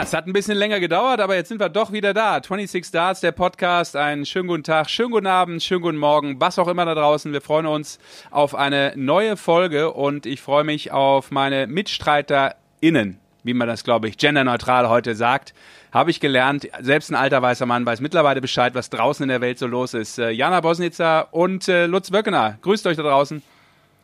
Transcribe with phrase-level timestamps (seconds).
[0.00, 2.36] Ja, es hat ein bisschen länger gedauert, aber jetzt sind wir doch wieder da.
[2.36, 3.96] 26 Darts, der Podcast.
[3.96, 7.34] Einen schönen guten Tag, schönen guten Abend, schönen guten Morgen, was auch immer da draußen.
[7.34, 7.98] Wir freuen uns
[8.30, 14.08] auf eine neue Folge und ich freue mich auf meine MitstreiterInnen, wie man das, glaube
[14.08, 15.52] ich, genderneutral heute sagt.
[15.92, 16.66] Habe ich gelernt.
[16.80, 19.92] Selbst ein alter weißer Mann weiß mittlerweile Bescheid, was draußen in der Welt so los
[19.92, 20.18] ist.
[20.18, 22.56] Äh, Jana Bosnitzer und äh, Lutz Wöckener.
[22.62, 23.42] Grüßt euch da draußen.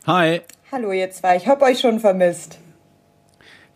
[0.07, 0.43] Hi.
[0.71, 2.59] Hallo ihr zwei, ich hab euch schon vermisst.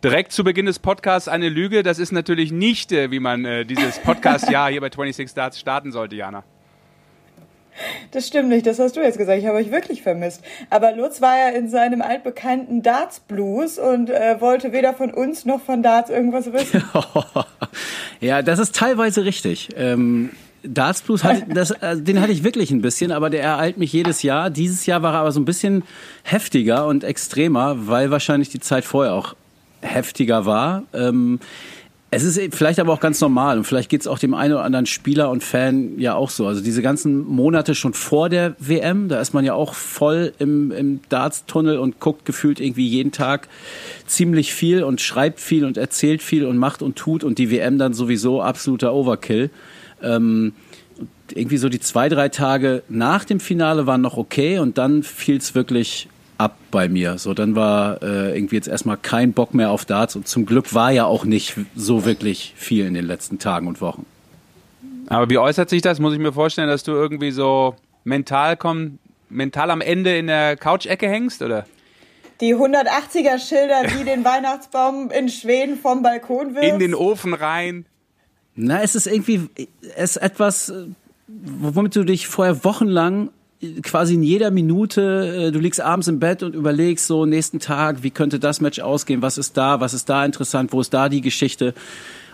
[0.03, 1.83] Direkt zu Beginn des Podcasts eine Lüge.
[1.83, 5.91] Das ist natürlich nicht, äh, wie man äh, dieses Podcast-Jahr hier bei 26 Darts starten
[5.91, 6.43] sollte, Jana.
[8.09, 9.37] Das stimmt nicht, das hast du jetzt gesagt.
[9.37, 10.43] Ich habe euch wirklich vermisst.
[10.71, 15.45] Aber Lutz war ja in seinem altbekannten Darts Blues und äh, wollte weder von uns
[15.45, 16.83] noch von Darts irgendwas wissen.
[18.19, 19.69] ja, das ist teilweise richtig.
[19.77, 20.31] Ähm
[20.63, 23.93] Darts Blues, hatte, das, äh, den hatte ich wirklich ein bisschen, aber der ereilt mich
[23.93, 24.49] jedes Jahr.
[24.51, 25.83] Dieses Jahr war er aber so ein bisschen
[26.23, 29.35] heftiger und extremer, weil wahrscheinlich die Zeit vorher auch
[29.81, 30.83] heftiger war.
[30.93, 31.39] Ähm,
[32.13, 34.65] es ist vielleicht aber auch ganz normal und vielleicht geht es auch dem einen oder
[34.65, 36.45] anderen Spieler und Fan ja auch so.
[36.45, 40.71] Also diese ganzen Monate schon vor der WM, da ist man ja auch voll im,
[40.71, 43.47] im Darts-Tunnel und guckt gefühlt irgendwie jeden Tag
[44.07, 47.77] ziemlich viel und schreibt viel und erzählt viel und macht und tut und die WM
[47.77, 49.49] dann sowieso absoluter Overkill.
[50.03, 50.51] Ähm,
[51.33, 55.37] irgendwie so die zwei, drei Tage nach dem Finale waren noch okay und dann fiel
[55.37, 56.09] es wirklich
[56.41, 57.17] ab bei mir.
[57.17, 60.73] So, dann war äh, irgendwie jetzt erstmal kein Bock mehr auf Darts und zum Glück
[60.73, 64.05] war ja auch nicht so wirklich viel in den letzten Tagen und Wochen.
[65.07, 65.99] Aber wie äußert sich das?
[65.99, 68.97] Muss ich mir vorstellen, dass du irgendwie so mental komm,
[69.29, 71.65] mental am Ende in der Couch-Ecke hängst, oder?
[72.39, 76.67] Die 180er Schilder, die den Weihnachtsbaum in Schweden vom Balkon wirft.
[76.67, 77.85] In den Ofen rein.
[78.55, 79.49] Na, es ist irgendwie,
[79.95, 80.73] es ist etwas,
[81.27, 83.29] womit du dich vorher wochenlang
[83.83, 88.03] quasi in jeder Minute, äh, du liegst abends im Bett und überlegst so nächsten Tag,
[88.03, 91.09] wie könnte das Match ausgehen, was ist da, was ist da interessant, wo ist da
[91.09, 91.73] die Geschichte.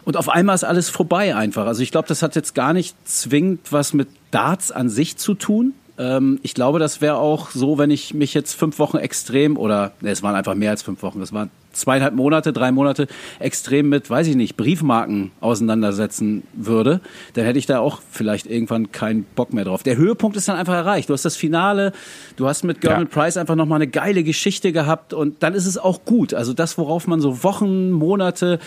[0.05, 1.65] Und auf einmal ist alles vorbei einfach.
[1.65, 5.33] Also ich glaube, das hat jetzt gar nicht zwingend was mit Darts an sich zu
[5.33, 5.73] tun.
[5.97, 9.91] Ähm, ich glaube, das wäre auch so, wenn ich mich jetzt fünf Wochen extrem oder
[9.99, 13.07] ne, es waren einfach mehr als fünf Wochen, es waren zweieinhalb Monate, drei Monate
[13.39, 17.01] extrem mit, weiß ich nicht, Briefmarken auseinandersetzen würde,
[17.33, 19.83] dann hätte ich da auch vielleicht irgendwann keinen Bock mehr drauf.
[19.83, 21.09] Der Höhepunkt ist dann einfach erreicht.
[21.09, 21.93] Du hast das Finale,
[22.35, 23.09] du hast mit German ja.
[23.09, 26.33] Price einfach nochmal eine geile Geschichte gehabt und dann ist es auch gut.
[26.33, 28.59] Also das, worauf man so Wochen, Monate,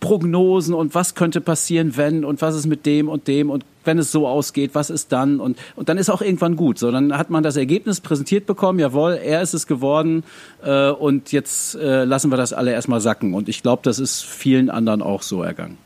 [0.00, 3.98] Prognosen und was könnte passieren, wenn und was ist mit dem und dem und wenn
[3.98, 5.40] es so ausgeht, was ist dann?
[5.40, 6.78] Und, und dann ist auch irgendwann gut.
[6.78, 10.24] So, dann hat man das Ergebnis präsentiert bekommen, jawohl, er ist es geworden
[10.64, 13.34] äh, und jetzt äh, lassen wir das alle erstmal sacken.
[13.34, 15.78] Und ich glaube, das ist vielen anderen auch so ergangen.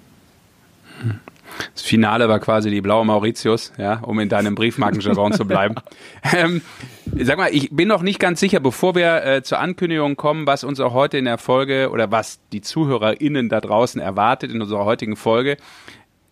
[1.74, 5.74] Das Finale war quasi die blaue Mauritius, ja, um in deinem Briefmarkenjargon zu bleiben.
[6.32, 6.60] Ähm,
[7.16, 10.64] sag mal, ich bin noch nicht ganz sicher, bevor wir äh, zur Ankündigung kommen, was
[10.64, 14.84] uns auch heute in der Folge oder was die ZuhörerInnen da draußen erwartet in unserer
[14.84, 15.56] heutigen Folge.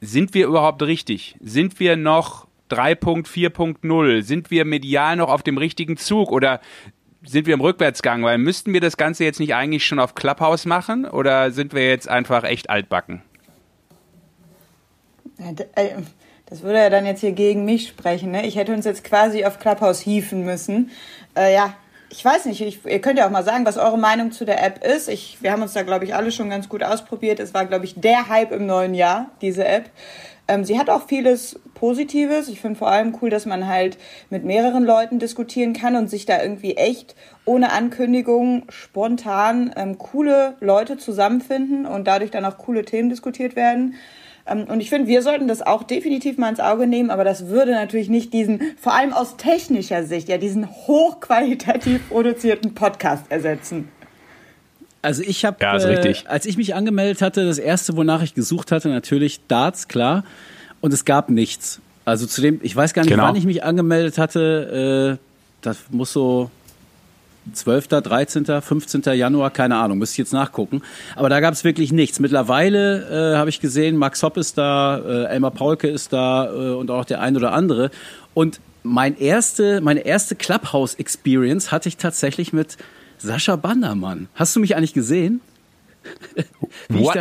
[0.00, 1.36] Sind wir überhaupt richtig?
[1.40, 4.22] Sind wir noch 3.4.0?
[4.22, 6.60] Sind wir medial noch auf dem richtigen Zug oder
[7.24, 8.22] sind wir im Rückwärtsgang?
[8.22, 11.88] Weil müssten wir das Ganze jetzt nicht eigentlich schon auf Clubhouse machen oder sind wir
[11.88, 13.22] jetzt einfach echt altbacken?
[15.74, 15.92] Äh,
[16.46, 18.30] das würde ja dann jetzt hier gegen mich sprechen.
[18.30, 18.46] Ne?
[18.46, 20.90] Ich hätte uns jetzt quasi auf Clubhouse hieven müssen.
[21.36, 21.74] Äh, ja,
[22.10, 24.64] ich weiß nicht, ich, ihr könnt ja auch mal sagen, was eure Meinung zu der
[24.64, 25.08] App ist.
[25.08, 27.38] Ich, wir haben uns da, glaube ich, alle schon ganz gut ausprobiert.
[27.38, 29.90] Es war, glaube ich, der Hype im neuen Jahr, diese App.
[30.48, 32.48] Ähm, sie hat auch vieles Positives.
[32.48, 33.98] Ich finde vor allem cool, dass man halt
[34.30, 40.56] mit mehreren Leuten diskutieren kann und sich da irgendwie echt ohne Ankündigung spontan ähm, coole
[40.60, 43.94] Leute zusammenfinden und dadurch dann auch coole Themen diskutiert werden.
[44.46, 47.48] Ähm, und ich finde, wir sollten das auch definitiv mal ins Auge nehmen, aber das
[47.48, 53.88] würde natürlich nicht diesen, vor allem aus technischer Sicht, ja, diesen hochqualitativ produzierten Podcast ersetzen.
[55.00, 58.72] Also ich habe, ja, äh, als ich mich angemeldet hatte, das erste, wonach ich gesucht
[58.72, 60.24] hatte, natürlich Darts, klar.
[60.80, 61.80] Und es gab nichts.
[62.04, 63.24] Also zu dem, ich weiß gar nicht, genau.
[63.24, 65.18] wann ich mich angemeldet hatte.
[65.18, 65.24] Äh,
[65.60, 66.50] das muss so
[67.52, 69.02] 12., 13., 15.
[69.14, 70.82] Januar, keine Ahnung, müsste ich jetzt nachgucken.
[71.16, 72.20] Aber da gab es wirklich nichts.
[72.20, 76.74] Mittlerweile äh, habe ich gesehen, Max Hopp ist da, äh, Elmar Paulke ist da äh,
[76.74, 77.90] und auch der ein oder andere.
[78.34, 82.76] Und mein erste, meine erste Clubhouse-Experience hatte ich tatsächlich mit
[83.18, 84.28] Sascha Bandermann.
[84.34, 85.40] Hast du mich eigentlich gesehen?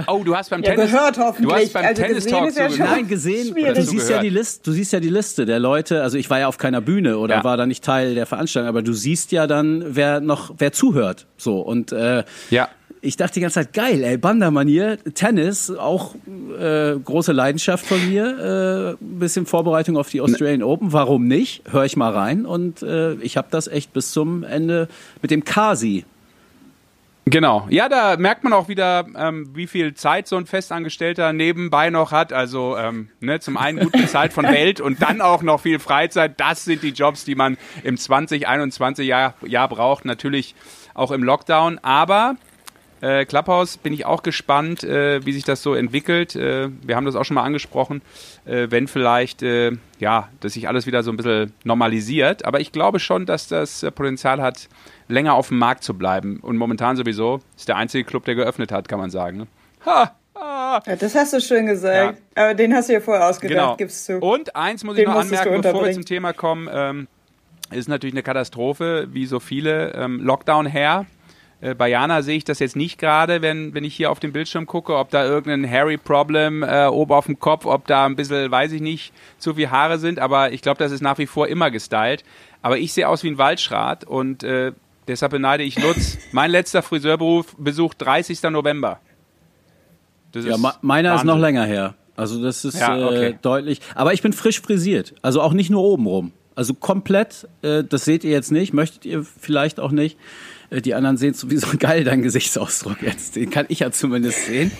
[0.07, 1.47] Oh, du hast beim ja, Tennis gehört hoffentlich.
[1.47, 3.55] Du hast beim also Tennis Talk ja Nein, gesehen.
[3.55, 6.39] Du siehst ja die Liste, du siehst ja die Liste der Leute, also ich war
[6.39, 7.43] ja auf keiner Bühne oder ja.
[7.43, 11.25] war da nicht Teil der Veranstaltung, aber du siehst ja dann, wer noch wer zuhört,
[11.37, 12.69] so und äh, ja.
[13.01, 16.15] ich dachte die ganze Zeit, geil, ey, Bandermanier, Tennis, auch
[16.59, 21.63] äh, große Leidenschaft von mir, äh, bisschen Vorbereitung auf die Australian Open, warum nicht?
[21.69, 22.45] Hör ich mal rein.
[22.45, 24.87] Und äh, ich habe das echt bis zum Ende
[25.21, 26.05] mit dem Kasi
[27.29, 27.67] Genau.
[27.69, 32.13] Ja, da merkt man auch wieder, ähm, wie viel Zeit so ein Festangestellter nebenbei noch
[32.13, 32.31] hat.
[32.31, 36.39] Also ähm, ne, zum einen gut bezahlt von Welt und dann auch noch viel Freizeit.
[36.39, 40.05] Das sind die Jobs, die man im 2021 Jahr, Jahr braucht.
[40.05, 40.55] Natürlich
[40.93, 41.79] auch im Lockdown.
[41.79, 42.37] Aber
[43.01, 46.35] äh, Clubhouse bin ich auch gespannt, äh, wie sich das so entwickelt.
[46.35, 48.01] Äh, wir haben das auch schon mal angesprochen,
[48.45, 52.45] äh, wenn vielleicht, äh, ja, dass sich alles wieder so ein bisschen normalisiert.
[52.45, 54.69] Aber ich glaube schon, dass das äh, Potenzial hat,
[55.07, 56.39] länger auf dem Markt zu bleiben.
[56.41, 59.47] Und momentan sowieso ist der einzige Club, der geöffnet hat, kann man sagen.
[59.85, 60.11] Ha!
[60.33, 60.81] Ah.
[60.85, 62.19] Ja, das hast du schön gesagt.
[62.35, 62.43] Ja.
[62.43, 63.75] Aber den hast du ja vorher ausgedacht, genau.
[63.75, 64.17] gibst du.
[64.19, 67.07] Und eins muss den ich noch anmerken, bevor wir zum Thema kommen, ähm,
[67.71, 69.93] ist natürlich eine Katastrophe, wie so viele.
[69.93, 71.05] Ähm, Lockdown her.
[71.59, 74.31] Äh, bei Jana sehe ich das jetzt nicht gerade, wenn, wenn ich hier auf den
[74.31, 78.51] Bildschirm gucke, ob da irgendein Harry-Problem äh, oben auf dem Kopf, ob da ein bisschen,
[78.51, 81.47] weiß ich nicht, zu viel Haare sind, aber ich glaube, das ist nach wie vor
[81.47, 82.23] immer gestylt.
[82.61, 84.71] Aber ich sehe aus wie ein Waldschrat und äh,
[85.07, 86.17] Deshalb beneide ich Lutz.
[86.31, 88.43] Mein letzter Friseurberuf Besuch 30.
[88.43, 88.99] November.
[90.31, 91.27] Das ja, meiner Wahnsinn.
[91.29, 91.95] ist noch länger her.
[92.15, 93.27] Also das ist ja, okay.
[93.27, 93.79] äh, deutlich.
[93.95, 95.13] Aber ich bin frisch frisiert.
[95.21, 96.33] Also auch nicht nur obenrum.
[96.57, 97.47] Also komplett.
[97.61, 98.73] Äh, das seht ihr jetzt nicht.
[98.73, 100.17] Möchtet ihr vielleicht auch nicht.
[100.71, 103.35] Äh, die anderen sehen sowieso geil, dein Gesichtsausdruck jetzt.
[103.35, 104.71] Den kann ich ja zumindest sehen.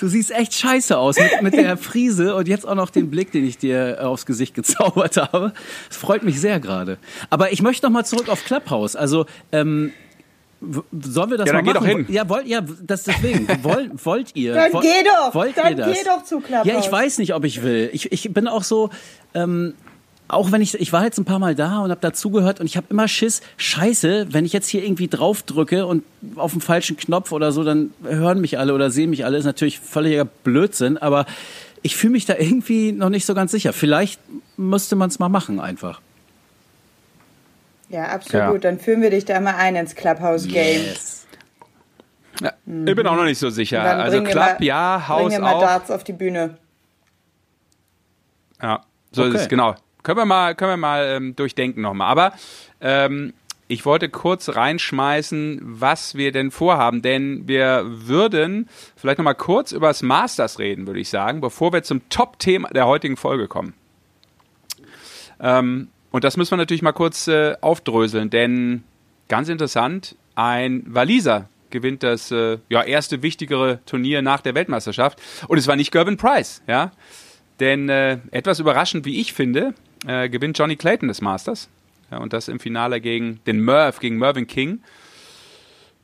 [0.00, 3.30] Du siehst echt scheiße aus mit, mit der Frise und jetzt auch noch den Blick,
[3.30, 5.52] den ich dir aufs Gesicht gezaubert habe.
[5.88, 6.96] Das freut mich sehr gerade.
[7.28, 8.96] Aber ich möchte noch mal zurück auf Clubhouse.
[8.96, 9.92] Also, ähm,
[10.60, 11.86] Sollen wir das ja, mal dann machen?
[11.86, 12.06] Geh doch hin.
[12.08, 13.46] Ja, wollt, ja, das deswegen.
[13.62, 14.54] Wollt, wollt ihr?
[14.54, 15.32] Dann wollt, geh doch.
[15.32, 15.96] Wollt dann ihr das?
[15.96, 16.66] geh doch zu Clubhouse.
[16.66, 17.90] Ja, ich weiß nicht, ob ich will.
[17.92, 18.90] Ich, ich bin auch so,
[19.34, 19.74] ähm,
[20.28, 22.76] auch wenn ich, ich war jetzt ein paar Mal da und habe dazugehört und ich
[22.76, 26.04] habe immer Schiss, scheiße, wenn ich jetzt hier irgendwie drauf drücke und
[26.36, 29.46] auf den falschen Knopf oder so, dann hören mich alle oder sehen mich alle, ist
[29.46, 31.24] natürlich völliger Blödsinn, aber
[31.82, 33.72] ich fühle mich da irgendwie noch nicht so ganz sicher.
[33.72, 34.20] Vielleicht
[34.56, 36.00] müsste man es mal machen einfach.
[37.88, 38.64] Ja, absolut.
[38.64, 38.70] Ja.
[38.70, 40.82] Dann führen wir dich da mal ein ins Clubhouse-Game.
[40.82, 41.26] Yes.
[42.40, 42.86] Ja, mhm.
[42.86, 43.82] Ich bin auch noch nicht so sicher.
[43.82, 46.58] Also Club, mal, ja, Haus bring wir mal Darts auf die Bühne.
[48.60, 48.82] Ja,
[49.12, 49.36] so okay.
[49.36, 49.74] ist es, genau.
[50.08, 52.10] Können wir mal, können wir mal ähm, durchdenken nochmal.
[52.10, 52.32] Aber
[52.80, 53.34] ähm,
[53.66, 59.88] ich wollte kurz reinschmeißen, was wir denn vorhaben, denn wir würden vielleicht nochmal kurz über
[59.88, 63.74] das Masters reden, würde ich sagen, bevor wir zum Top-Thema der heutigen Folge kommen.
[65.40, 68.84] Ähm, und das müssen wir natürlich mal kurz äh, aufdröseln, denn
[69.28, 75.20] ganz interessant, ein Waliser gewinnt das äh, ja, erste wichtigere Turnier nach der Weltmeisterschaft.
[75.48, 76.92] Und es war nicht Gervin Price, ja.
[77.60, 79.74] Denn äh, etwas überraschend, wie ich finde,
[80.06, 81.68] äh, gewinnt Johnny Clayton des Masters.
[82.10, 84.80] Ja, und das im Finale gegen den Merv, gegen Mervyn King.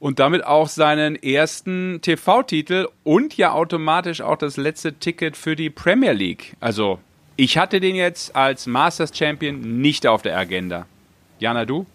[0.00, 5.70] Und damit auch seinen ersten TV-Titel und ja automatisch auch das letzte Ticket für die
[5.70, 6.56] Premier League.
[6.60, 6.98] Also,
[7.36, 10.86] ich hatte den jetzt als Masters Champion nicht auf der Agenda.
[11.38, 11.86] Jana, du?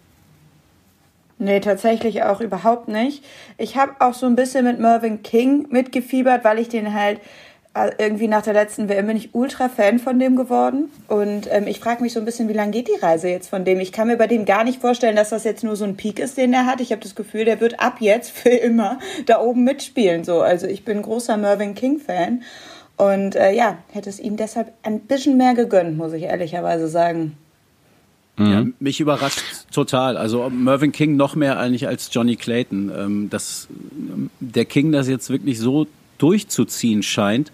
[1.38, 3.24] Nee, tatsächlich auch überhaupt nicht.
[3.56, 7.20] Ich habe auch so ein bisschen mit Mervyn King mitgefiebert, weil ich den halt
[7.98, 10.90] irgendwie nach der letzten WM bin ich ultra Fan von dem geworden.
[11.06, 13.64] Und ähm, ich frage mich so ein bisschen, wie lange geht die Reise jetzt von
[13.64, 13.78] dem?
[13.78, 16.18] Ich kann mir bei dem gar nicht vorstellen, dass das jetzt nur so ein Peak
[16.18, 16.80] ist, den er hat.
[16.80, 20.24] Ich habe das Gefühl, der wird ab jetzt für immer da oben mitspielen.
[20.24, 22.42] So, also ich bin großer Mervyn King-Fan.
[22.96, 27.36] Und äh, ja, hätte es ihm deshalb ein bisschen mehr gegönnt, muss ich ehrlicherweise sagen.
[28.36, 28.74] Ja, mhm.
[28.80, 29.42] mich überrascht
[29.72, 30.16] total.
[30.16, 32.90] Also Mervyn King noch mehr eigentlich als Johnny Clayton.
[32.96, 33.68] Ähm, dass
[34.40, 35.86] der King das jetzt wirklich so
[36.22, 37.52] durchzuziehen scheint.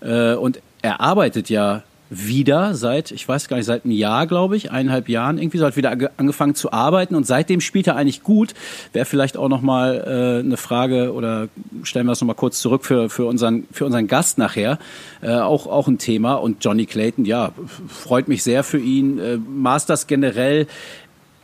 [0.00, 4.56] Äh, und er arbeitet ja wieder seit, ich weiß gar nicht, seit einem Jahr, glaube
[4.56, 8.22] ich, eineinhalb Jahren irgendwie, so hat wieder angefangen zu arbeiten und seitdem spielt er eigentlich
[8.22, 8.54] gut.
[8.92, 11.48] Wäre vielleicht auch nochmal äh, eine Frage oder
[11.82, 14.78] stellen wir es nochmal kurz zurück für, für, unseren, für unseren Gast nachher.
[15.20, 17.52] Äh, auch, auch ein Thema und Johnny Clayton, ja,
[17.88, 19.18] freut mich sehr für ihn.
[19.18, 20.68] Äh, Masters generell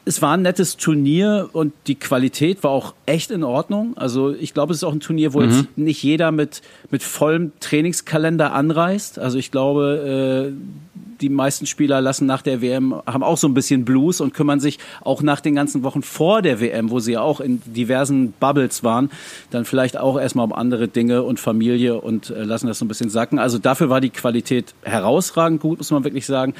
[0.04, 3.96] es war ein nettes Turnier und die Qualität war auch echt in Ordnung.
[3.96, 5.50] Also ich glaube, es ist auch ein Turnier, wo mhm.
[5.50, 9.20] jetzt nicht jeder mit, mit vollem Trainingskalender anreist.
[9.20, 13.54] Also ich glaube, äh, die meisten Spieler lassen nach der WM, haben auch so ein
[13.54, 17.12] bisschen Blues und kümmern sich auch nach den ganzen Wochen vor der WM, wo sie
[17.12, 19.08] ja auch in diversen Bubbles waren,
[19.50, 22.88] dann vielleicht auch erstmal um andere Dinge und Familie und äh, lassen das so ein
[22.88, 23.38] bisschen sacken.
[23.38, 26.54] Also dafür war die Qualität herausragend gut, muss man wirklich sagen.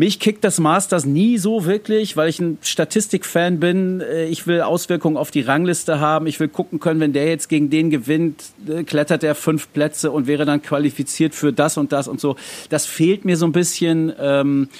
[0.00, 4.00] Mich kickt das Masters nie so wirklich, weil ich ein Statistikfan bin.
[4.00, 6.26] Äh, ich will Auswirkungen auf die Rangliste haben.
[6.26, 10.10] Ich will gucken können, wenn der jetzt gegen den gewinnt, äh, klettert er fünf Plätze
[10.10, 12.36] und wäre dann qualifiziert für das und das und so.
[12.70, 14.10] Das fehlt mir so ein bisschen.
[14.18, 14.70] Ähm,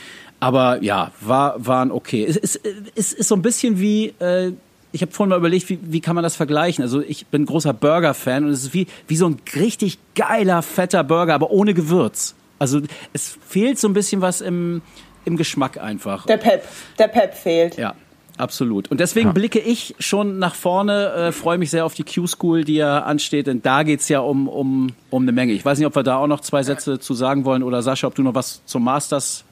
[0.41, 2.25] aber ja, war, waren okay.
[2.27, 2.61] Es ist,
[2.95, 4.53] es ist so ein bisschen wie, äh,
[4.91, 6.83] ich habe vorhin mal überlegt, wie, wie kann man das vergleichen?
[6.83, 11.05] Also ich bin großer Burger-Fan und es ist wie, wie so ein richtig geiler, fetter
[11.05, 12.37] Burger, aber ohne Gewürz.
[12.61, 12.83] Also
[13.15, 14.83] es fehlt so ein bisschen was im,
[15.25, 16.27] im Geschmack einfach.
[16.27, 16.67] Der Pep,
[16.99, 17.77] der Pep fehlt.
[17.77, 17.95] Ja.
[18.37, 18.91] Absolut.
[18.91, 19.33] Und deswegen ja.
[19.33, 23.47] blicke ich schon nach vorne, äh, freue mich sehr auf die Q-School, die ja ansteht,
[23.47, 25.53] denn da geht's ja um, um, um eine Menge.
[25.53, 28.07] Ich weiß nicht, ob wir da auch noch zwei Sätze zu sagen wollen oder Sascha,
[28.07, 29.45] ob du noch was zum Masters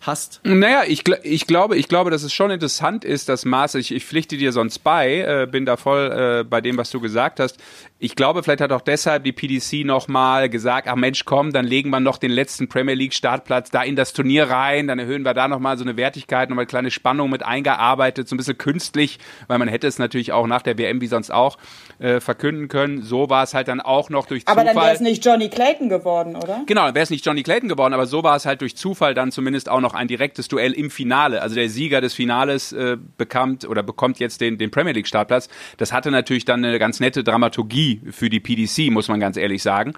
[0.00, 0.40] hast?
[0.44, 4.04] Naja, ich, ich, glaube, ich glaube, dass es schon interessant ist, dass Maß, ich, ich
[4.04, 7.58] pflichte dir sonst bei, äh, bin da voll äh, bei dem, was du gesagt hast.
[7.98, 11.88] Ich glaube, vielleicht hat auch deshalb die PDC nochmal gesagt, ach Mensch, komm, dann legen
[11.88, 15.32] wir noch den letzten Premier League Startplatz da in das Turnier rein, dann erhöhen wir
[15.32, 19.18] da nochmal so eine Wertigkeit, nochmal eine kleine Spannung mit eingearbeitet, so ein bisschen künstlich,
[19.46, 21.56] weil man hätte es natürlich auch nach der WM wie sonst auch
[21.98, 23.00] äh, verkünden können.
[23.00, 24.60] So war es halt dann auch noch durch Zufall.
[24.60, 26.64] Aber dann wäre es nicht Johnny Clayton geworden, oder?
[26.66, 29.14] Genau, dann wäre es nicht Johnny Clayton geworden, aber so war es halt durch Zufall
[29.14, 31.40] dann zumindest auch noch ein direktes Duell im Finale.
[31.40, 35.48] Also der Sieger des Finales äh, bekommt oder bekommt jetzt den, den Premier League Startplatz.
[35.78, 39.62] Das hatte natürlich dann eine ganz nette Dramaturgie für die PDC, muss man ganz ehrlich
[39.62, 39.94] sagen.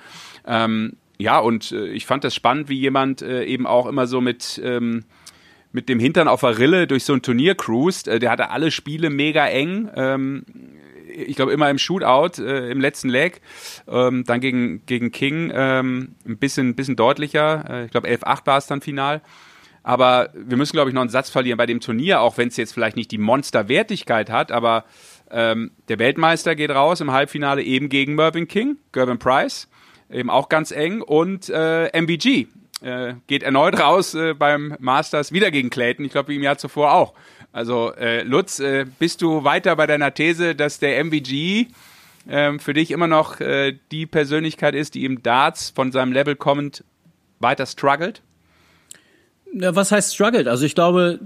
[0.47, 4.21] Ähm, ja, und äh, ich fand das spannend, wie jemand äh, eben auch immer so
[4.21, 5.05] mit ähm,
[5.73, 8.09] mit dem Hintern auf der Rille durch so ein Turnier cruist.
[8.09, 9.91] Äh, der hatte alle Spiele mega eng.
[9.95, 10.45] Ähm,
[11.09, 13.41] ich glaube immer im Shootout, äh, im letzten Leg.
[13.87, 17.65] Ähm, dann gegen, gegen King ähm, ein bisschen, bisschen deutlicher.
[17.69, 19.23] Äh, ich glaube 11-8 war es dann final.
[19.83, 22.57] Aber wir müssen, glaube ich, noch einen Satz verlieren bei dem Turnier, auch wenn es
[22.57, 24.85] jetzt vielleicht nicht die Monsterwertigkeit hat, aber
[25.31, 29.69] ähm, der Weltmeister geht raus im Halbfinale eben gegen Mervyn King, Gervin Price,
[30.11, 32.47] eben auch ganz eng und äh, MVG
[32.81, 36.59] äh, geht erneut raus äh, beim Masters wieder gegen Clayton, ich glaube wie im Jahr
[36.59, 37.15] zuvor auch.
[37.53, 41.67] Also äh, Lutz, äh, bist du weiter bei deiner These, dass der MVG
[42.29, 46.37] äh, für dich immer noch äh, die Persönlichkeit ist, die im Darts von seinem Level
[46.37, 46.85] kommend
[47.41, 48.23] weiter struggelt?
[49.55, 50.49] Ja, was heißt struggled?
[50.49, 51.19] Also ich glaube,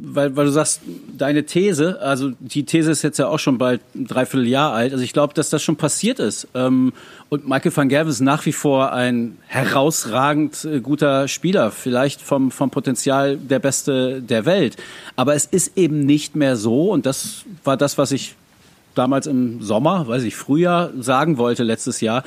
[0.00, 0.80] weil, weil du sagst,
[1.16, 5.04] deine These, also die These ist jetzt ja auch schon bald ein Dreivierteljahr alt, also
[5.04, 6.48] ich glaube, dass das schon passiert ist.
[6.54, 6.92] Ähm,
[7.28, 12.50] und Michael van Gerwen ist nach wie vor ein herausragend äh, guter Spieler, vielleicht vom,
[12.50, 14.76] vom Potenzial der Beste der Welt.
[15.16, 18.34] Aber es ist eben nicht mehr so, und das war das, was ich
[18.94, 22.24] damals im Sommer, weiß ich, Frühjahr sagen wollte letztes Jahr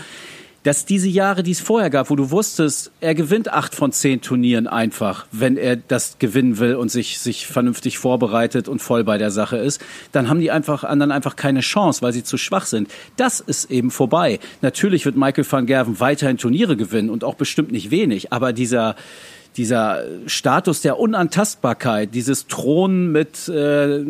[0.63, 4.21] dass diese Jahre, die es vorher gab, wo du wusstest, er gewinnt acht von zehn
[4.21, 9.17] Turnieren einfach, wenn er das gewinnen will und sich, sich vernünftig vorbereitet und voll bei
[9.17, 12.65] der Sache ist, dann haben die einfach, anderen einfach keine Chance, weil sie zu schwach
[12.65, 12.89] sind.
[13.17, 14.39] Das ist eben vorbei.
[14.61, 18.95] Natürlich wird Michael van Gerven weiterhin Turniere gewinnen und auch bestimmt nicht wenig, aber dieser,
[19.57, 24.05] dieser Status der Unantastbarkeit, dieses Thron mit äh,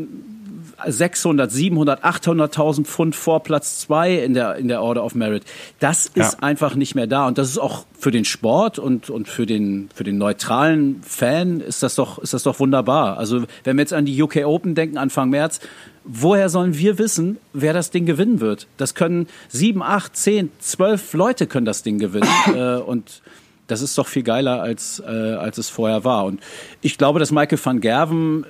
[0.86, 5.44] 600, 700, 800.000 Pfund vor Platz zwei in der, in der Order of Merit.
[5.80, 6.40] Das ist ja.
[6.40, 7.28] einfach nicht mehr da.
[7.28, 11.62] Und das ist auch für den Sport und, und für den, für den neutralen Fan
[11.62, 13.18] ist das doch, ist das doch wunderbar.
[13.18, 15.60] Also, wenn wir jetzt an die UK Open denken, Anfang März,
[16.04, 18.68] woher sollen wir wissen, wer das Ding gewinnen wird?
[18.78, 22.28] Das können sieben, acht, zehn, zwölf Leute können das Ding gewinnen.
[22.56, 23.22] äh, und
[23.68, 26.26] das ist doch viel geiler, als, äh, als es vorher war.
[26.26, 26.42] Und
[26.82, 28.48] ich glaube, dass Michael van Gerven äh,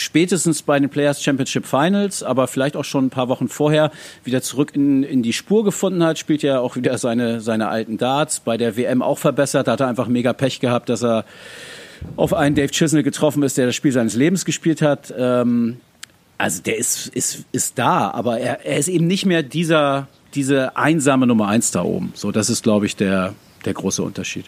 [0.00, 3.90] spätestens bei den Players Championship Finals, aber vielleicht auch schon ein paar Wochen vorher
[4.24, 7.98] wieder zurück in, in die Spur gefunden hat, spielt ja auch wieder seine, seine alten
[7.98, 11.24] Darts, bei der WM auch verbessert, da hat er einfach mega Pech gehabt, dass er
[12.16, 15.12] auf einen Dave Chisnell getroffen ist, der das Spiel seines Lebens gespielt hat.
[15.16, 15.80] Ähm,
[16.38, 20.76] also der ist, ist, ist da, aber er, er ist eben nicht mehr dieser, diese
[20.76, 22.12] einsame Nummer eins da oben.
[22.14, 23.34] So, das ist, glaube ich, der,
[23.66, 24.46] der große Unterschied.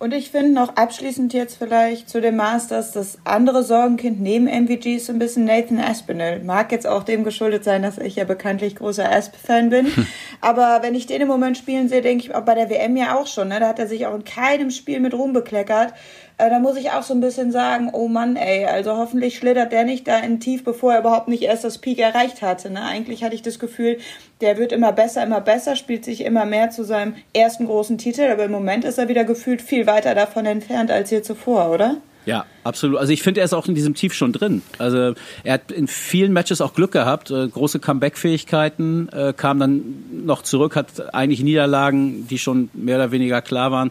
[0.00, 4.96] Und ich finde noch abschließend jetzt vielleicht zu dem Masters, das andere Sorgenkind neben MVG
[4.96, 6.40] ist so ein bisschen Nathan Aspinall.
[6.40, 9.86] Mag jetzt auch dem geschuldet sein, dass ich ja bekanntlich großer Asp-Fan bin.
[9.94, 10.06] Hm.
[10.40, 13.16] Aber wenn ich den im Moment spielen sehe, denke ich auch bei der WM ja
[13.16, 13.48] auch schon.
[13.48, 13.60] Ne?
[13.60, 15.94] Da hat er sich auch in keinem Spiel mit Ruhm bekleckert.
[16.36, 19.70] Äh, da muss ich auch so ein bisschen sagen, oh Mann, ey, also hoffentlich schlittert
[19.70, 22.70] der nicht da in tief, bevor er überhaupt nicht erst das Peak erreicht hatte.
[22.70, 22.82] Ne?
[22.82, 23.98] Eigentlich hatte ich das Gefühl,
[24.40, 28.22] der wird immer besser, immer besser, spielt sich immer mehr zu seinem ersten großen Titel,
[28.22, 31.98] aber im Moment ist er wieder gefühlt viel weiter davon entfernt als hier zuvor, oder?
[32.26, 32.98] Ja, absolut.
[32.98, 34.62] Also ich finde, er ist auch in diesem Tief schon drin.
[34.78, 35.14] Also
[35.44, 39.82] er hat in vielen Matches auch Glück gehabt, äh, große Comeback-Fähigkeiten, äh, kam dann
[40.24, 43.90] noch zurück, hat eigentlich Niederlagen, die schon mehr oder weniger klar waren,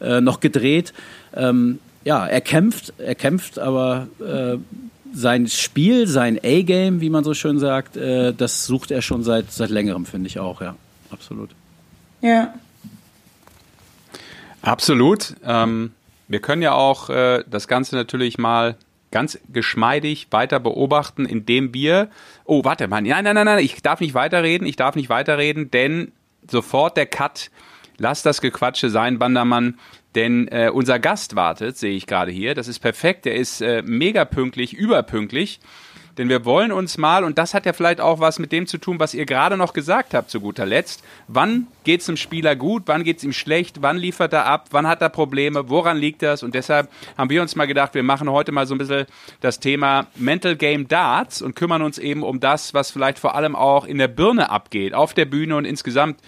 [0.00, 0.94] äh, noch gedreht.
[1.34, 4.58] Ähm, ja, er kämpft, er kämpft, aber äh,
[5.12, 9.52] sein Spiel, sein A-Game, wie man so schön sagt, äh, das sucht er schon seit,
[9.52, 10.76] seit längerem, finde ich auch, ja.
[11.10, 11.50] Absolut.
[12.20, 12.54] Ja.
[14.62, 15.34] Absolut.
[15.44, 15.92] Ähm,
[16.26, 18.76] wir können ja auch äh, das Ganze natürlich mal
[19.10, 22.08] ganz geschmeidig weiter beobachten, indem wir.
[22.44, 23.00] Oh, warte mal.
[23.00, 26.10] Nein, nein, nein, nein, ich darf nicht weiterreden, ich darf nicht weiterreden, denn
[26.50, 27.50] sofort der Cut.
[27.96, 29.78] Lass das Gequatsche sein, Bandermann.
[30.14, 32.54] Denn äh, unser Gast wartet, sehe ich gerade hier.
[32.54, 33.24] Das ist perfekt.
[33.24, 35.60] Der ist äh, mega pünktlich, überpünktlich.
[36.18, 38.78] denn wir wollen uns mal, und das hat ja vielleicht auch was mit dem zu
[38.78, 42.54] tun, was ihr gerade noch gesagt habt zu guter Letzt, wann geht es dem Spieler
[42.54, 45.96] gut, wann geht es ihm schlecht, wann liefert er ab, wann hat er Probleme, woran
[45.96, 46.42] liegt das?
[46.42, 49.06] Und deshalb haben wir uns mal gedacht, wir machen heute mal so ein bisschen
[49.40, 53.56] das Thema Mental Game Darts und kümmern uns eben um das, was vielleicht vor allem
[53.56, 56.20] auch in der Birne abgeht, auf der Bühne und insgesamt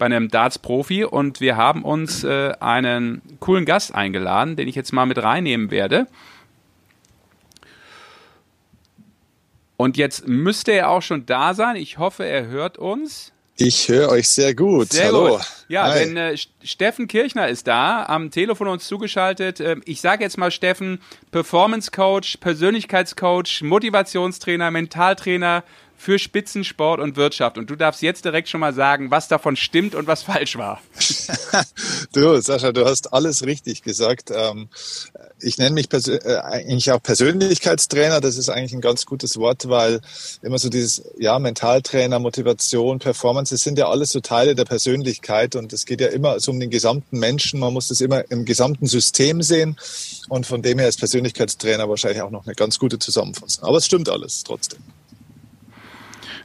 [0.00, 1.04] bei einem Darts-Profi.
[1.04, 5.70] Und wir haben uns äh, einen coolen Gast eingeladen, den ich jetzt mal mit reinnehmen
[5.70, 6.08] werde.
[9.76, 11.76] Und jetzt müsste er auch schon da sein.
[11.76, 13.32] Ich hoffe, er hört uns.
[13.56, 14.92] Ich höre euch sehr gut.
[14.92, 15.36] Sehr Hallo.
[15.36, 15.46] Gut.
[15.68, 15.98] Ja, Hi.
[15.98, 19.60] denn äh, Steffen Kirchner ist da, am Telefon uns zugeschaltet.
[19.60, 25.62] Ähm, ich sage jetzt mal Steffen, Performance Coach, Persönlichkeitscoach, Motivationstrainer, Mentaltrainer,
[26.00, 27.58] für Spitzensport und Wirtschaft.
[27.58, 30.80] Und du darfst jetzt direkt schon mal sagen, was davon stimmt und was falsch war.
[32.14, 34.30] du, Sascha, du hast alles richtig gesagt.
[34.34, 34.70] Ähm,
[35.40, 38.22] ich nenne mich äh, eigentlich auch Persönlichkeitstrainer.
[38.22, 40.00] Das ist eigentlich ein ganz gutes Wort, weil
[40.40, 45.54] immer so dieses, ja, Mentaltrainer, Motivation, Performance, das sind ja alles so Teile der Persönlichkeit.
[45.54, 47.60] Und es geht ja immer so um den gesamten Menschen.
[47.60, 49.76] Man muss das immer im gesamten System sehen.
[50.30, 53.64] Und von dem her ist Persönlichkeitstrainer wahrscheinlich auch noch eine ganz gute Zusammenfassung.
[53.64, 54.78] Aber es stimmt alles trotzdem.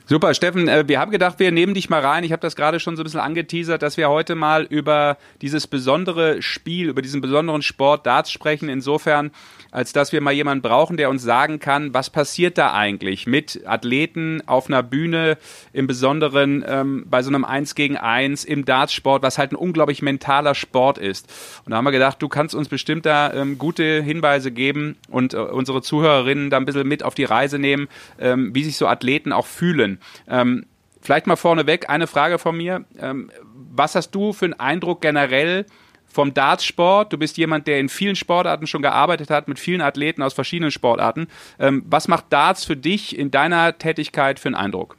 [0.08, 2.24] Super, Steffen, äh, wir haben gedacht, wir nehmen dich mal rein.
[2.24, 5.66] Ich habe das gerade schon so ein bisschen angeteasert, dass wir heute mal über dieses
[5.66, 8.70] besondere Spiel, über diesen besonderen Sport Darts sprechen.
[8.70, 9.32] Insofern
[9.76, 13.64] als dass wir mal jemanden brauchen, der uns sagen kann, was passiert da eigentlich mit
[13.66, 15.38] Athleten auf einer Bühne,
[15.74, 20.02] im Besonderen ähm, bei so einem Eins gegen Eins im Dartsport, was halt ein unglaublich
[20.02, 21.30] mentaler Sport ist.
[21.66, 25.34] Und da haben wir gedacht, du kannst uns bestimmt da ähm, gute Hinweise geben und
[25.34, 28.88] äh, unsere Zuhörerinnen da ein bisschen mit auf die Reise nehmen, ähm, wie sich so
[28.88, 30.00] Athleten auch fühlen.
[30.30, 30.68] Ähm,
[31.02, 32.86] vielleicht mal vorneweg eine Frage von mir.
[32.98, 33.30] Ähm,
[33.74, 35.66] was hast du für einen Eindruck generell
[36.16, 37.12] vom Dartsport.
[37.12, 40.72] Du bist jemand, der in vielen Sportarten schon gearbeitet hat, mit vielen Athleten aus verschiedenen
[40.72, 41.28] Sportarten.
[41.60, 44.96] Ähm, was macht Darts für dich in deiner Tätigkeit für einen Eindruck?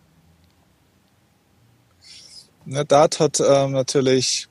[2.66, 4.46] Na, Dart hat ähm, natürlich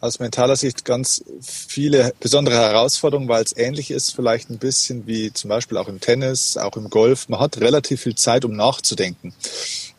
[0.00, 5.32] aus mentaler Sicht ganz viele besondere Herausforderungen, weil es ähnlich ist, vielleicht ein bisschen wie
[5.34, 7.28] zum Beispiel auch im Tennis, auch im Golf.
[7.28, 9.34] Man hat relativ viel Zeit, um nachzudenken.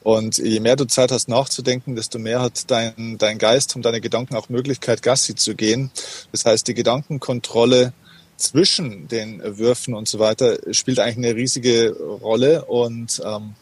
[0.03, 3.99] Und je mehr du Zeit hast nachzudenken, desto mehr hat dein, dein Geist und deine
[3.99, 5.91] Gedanken auch Möglichkeit, Gassi zu gehen.
[6.31, 7.93] Das heißt, die Gedankenkontrolle
[8.37, 12.65] zwischen den Würfen und so weiter spielt eigentlich eine riesige Rolle.
[12.65, 13.55] Und ähm,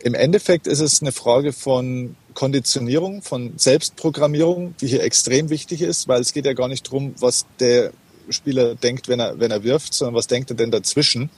[0.00, 6.08] im Endeffekt ist es eine Frage von Konditionierung, von Selbstprogrammierung, die hier extrem wichtig ist,
[6.08, 7.92] weil es geht ja gar nicht darum, was der
[8.28, 11.30] Spieler denkt, wenn er, wenn er wirft, sondern was denkt er denn dazwischen.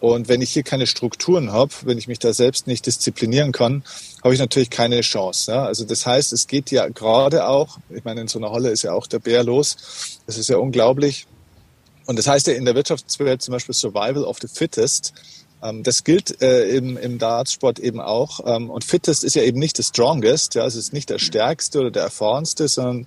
[0.00, 3.84] Und wenn ich hier keine Strukturen habe, wenn ich mich da selbst nicht disziplinieren kann,
[4.24, 5.52] habe ich natürlich keine Chance.
[5.52, 5.64] Ja?
[5.64, 8.82] Also das heißt, es geht ja gerade auch, ich meine, in so einer Halle ist
[8.82, 10.18] ja auch der Bär los.
[10.26, 11.26] Das ist ja unglaublich.
[12.06, 15.12] Und das heißt ja in der Wirtschaftswelt zum Beispiel Survival of the Fittest.
[15.62, 18.40] Ähm, das gilt äh, im, im Dartsport eben auch.
[18.46, 21.80] Ähm, und Fittest ist ja eben nicht das Strongest, ja, es ist nicht der Stärkste
[21.80, 23.06] oder der Erfahrenste, sondern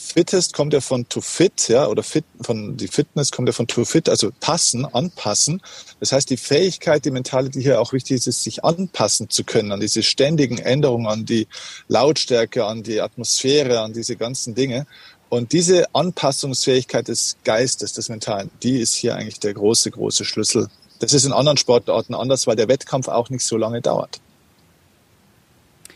[0.00, 3.66] Fittest kommt ja von to fit, ja, oder fit, von die Fitness kommt ja von
[3.66, 5.60] to fit, also passen, anpassen.
[6.00, 9.44] Das heißt, die Fähigkeit, die mentale, die hier auch wichtig ist, ist, sich anpassen zu
[9.44, 11.46] können an diese ständigen Änderungen, an die
[11.88, 14.86] Lautstärke, an die Atmosphäre, an diese ganzen Dinge.
[15.28, 20.68] Und diese Anpassungsfähigkeit des Geistes, des Mentalen, die ist hier eigentlich der große, große Schlüssel.
[20.98, 24.20] Das ist in anderen Sportarten anders, weil der Wettkampf auch nicht so lange dauert.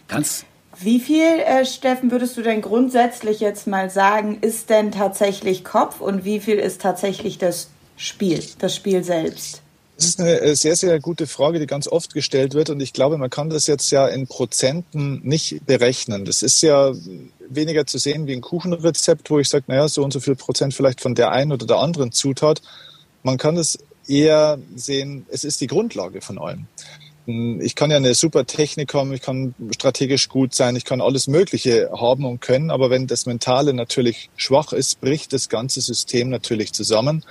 [0.07, 0.45] Ganz
[0.81, 6.01] wie viel, äh, Steffen, würdest du denn grundsätzlich jetzt mal sagen, ist denn tatsächlich Kopf
[6.01, 9.63] und wie viel ist tatsächlich das Spiel, das Spiel selbst?
[9.97, 12.71] Das ist eine äh, sehr, sehr gute Frage, die ganz oft gestellt wird.
[12.71, 16.25] Und ich glaube, man kann das jetzt ja in Prozenten nicht berechnen.
[16.25, 16.93] Das ist ja
[17.49, 20.75] weniger zu sehen wie ein Kuchenrezept, wo ich sage, naja, so und so viel Prozent
[20.75, 22.61] vielleicht von der einen oder der anderen Zutat.
[23.23, 26.67] Man kann es eher sehen, es ist die Grundlage von allem.
[27.27, 31.27] Ich kann ja eine super Technik haben, ich kann strategisch gut sein, ich kann alles
[31.27, 36.29] Mögliche haben und können, aber wenn das Mentale natürlich schwach ist, bricht das ganze System
[36.29, 37.25] natürlich zusammen.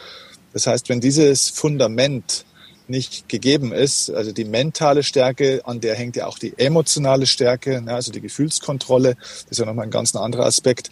[0.51, 2.45] Das heißt, wenn dieses Fundament
[2.87, 7.81] nicht gegeben ist, also die mentale Stärke, an der hängt ja auch die emotionale Stärke,
[7.81, 10.89] ne, also die Gefühlskontrolle, das ist ja nochmal ein ganz anderer Aspekt,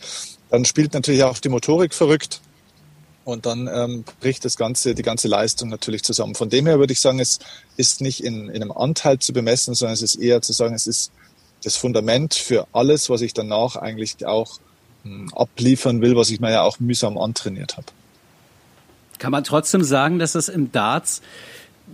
[0.52, 2.42] dann spielt natürlich auch die Motorik verrückt
[3.24, 6.36] und dann ähm, bricht das ganze, die ganze Leistung natürlich zusammen.
[6.36, 7.40] Von dem her würde ich sagen, es
[7.78, 10.88] ist nicht in, in einem Anteil zu bemessen, sondern es ist eher zu sagen, es
[10.88, 11.12] ist
[11.64, 14.60] das Fundament für alles, was ich danach eigentlich auch
[15.04, 17.88] hm, abliefern will, was ich mir ja auch mühsam antrainiert habe.
[19.20, 21.22] Kann man trotzdem sagen, dass es im Darts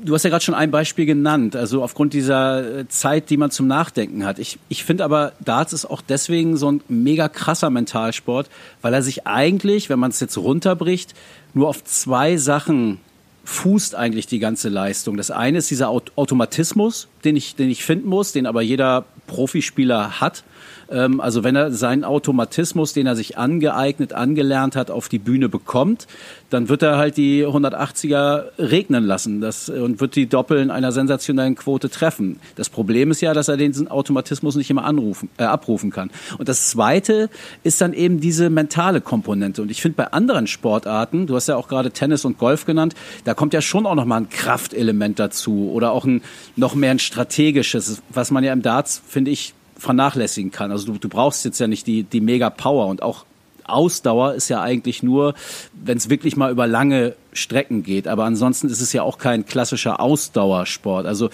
[0.04, 3.52] Du hast ja gerade schon ein Beispiel genannt, also aufgrund dieser äh, Zeit, die man
[3.52, 4.40] zum Nachdenken hat.
[4.40, 8.50] Ich, ich finde aber, Darts ist auch deswegen so ein mega krasser Mentalsport,
[8.82, 11.14] weil er sich eigentlich, wenn man es jetzt runterbricht,
[11.54, 13.00] nur auf zwei Sachen
[13.44, 15.16] fußt eigentlich die ganze Leistung.
[15.16, 20.20] Das eine ist dieser Automatismus, den ich, den ich finden muss, den aber jeder Profispieler
[20.20, 20.44] hat.
[20.90, 25.50] Ähm, also wenn er seinen Automatismus, den er sich angeeignet, angelernt hat, auf die Bühne
[25.50, 26.08] bekommt,
[26.50, 30.92] dann wird er halt die 180er regnen lassen das, und wird die Doppel in einer
[30.92, 32.40] sensationellen Quote treffen.
[32.56, 36.10] Das Problem ist ja, dass er diesen Automatismus nicht immer anrufen, äh, abrufen kann.
[36.38, 37.30] Und das Zweite
[37.63, 39.62] ist dann eben diese mentale Komponente.
[39.62, 42.96] Und ich finde bei anderen Sportarten, du hast ja auch gerade Tennis und Golf genannt,
[43.26, 46.22] da kommt ja schon auch noch mal ein Kraftelement dazu oder auch ein
[46.56, 50.71] noch mehr ein strategisches, was man ja im Darts, finde ich, vernachlässigen kann.
[50.71, 53.25] Also du, du brauchst jetzt ja nicht die, die mega Power und auch
[53.63, 55.34] Ausdauer ist ja eigentlich nur,
[55.73, 58.08] wenn es wirklich mal über lange Strecken geht.
[58.08, 61.08] Aber ansonsten ist es ja auch kein klassischer Ausdauersport.
[61.08, 61.32] Also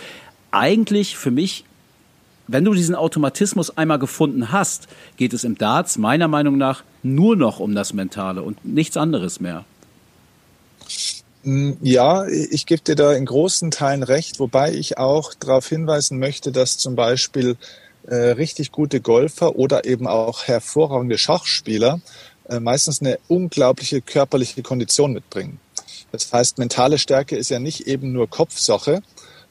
[0.51, 1.65] eigentlich für mich,
[2.47, 7.35] wenn du diesen Automatismus einmal gefunden hast, geht es im Darts meiner Meinung nach nur
[7.35, 9.65] noch um das Mentale und nichts anderes mehr.
[11.43, 16.17] Mm, ja, ich gebe dir da in großen Teilen recht, wobei ich auch darauf hinweisen
[16.19, 17.57] möchte, dass zum Beispiel
[18.07, 21.99] äh, richtig gute Golfer oder eben auch hervorragende Schachspieler
[22.49, 25.59] äh, meistens eine unglaubliche körperliche Kondition mitbringen.
[26.11, 29.01] Das heißt, mentale Stärke ist ja nicht eben nur Kopfsache,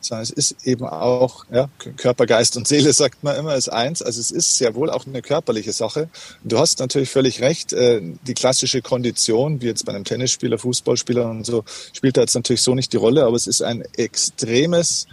[0.03, 4.03] sondern es ist eben auch ja, Körper, Geist und Seele, sagt man immer, ist eins.
[4.03, 6.09] Also es ist sehr wohl auch eine körperliche Sache.
[6.45, 11.31] Du hast natürlich völlig recht, äh, die klassische Kondition, wie jetzt bei einem Tennisspieler, Fußballspieler
[11.31, 15.07] und so, spielt da jetzt natürlich so nicht die Rolle, aber es ist ein extremes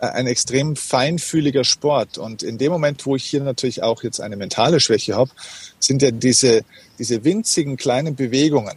[0.00, 2.18] äh, ein extrem feinfühliger Sport.
[2.18, 5.30] Und in dem Moment, wo ich hier natürlich auch jetzt eine mentale Schwäche habe,
[5.78, 6.62] sind ja diese,
[6.98, 8.76] diese winzigen kleinen Bewegungen,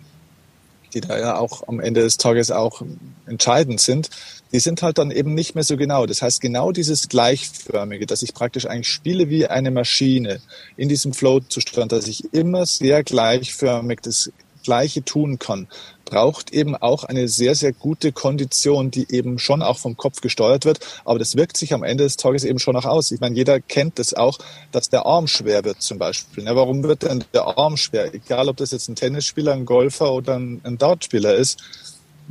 [0.94, 2.82] die da ja auch am Ende des Tages auch
[3.26, 4.10] entscheidend sind,
[4.52, 6.06] die sind halt dann eben nicht mehr so genau.
[6.06, 10.42] Das heißt, genau dieses Gleichförmige, dass ich praktisch eigentlich spiele wie eine Maschine
[10.76, 14.32] in diesem Flow-Zustand, dass ich immer sehr gleichförmig das
[14.64, 15.68] Gleiche tun kann,
[16.04, 20.66] braucht eben auch eine sehr, sehr gute Kondition, die eben schon auch vom Kopf gesteuert
[20.66, 20.80] wird.
[21.06, 23.12] Aber das wirkt sich am Ende des Tages eben schon auch aus.
[23.12, 24.40] Ich meine, jeder kennt das auch,
[24.74, 26.44] dass der Arm schwer wird zum Beispiel.
[26.44, 28.14] Ja, warum wird denn der Arm schwer?
[28.14, 31.60] Egal, ob das jetzt ein Tennisspieler, ein Golfer oder ein, ein Dartspieler ist.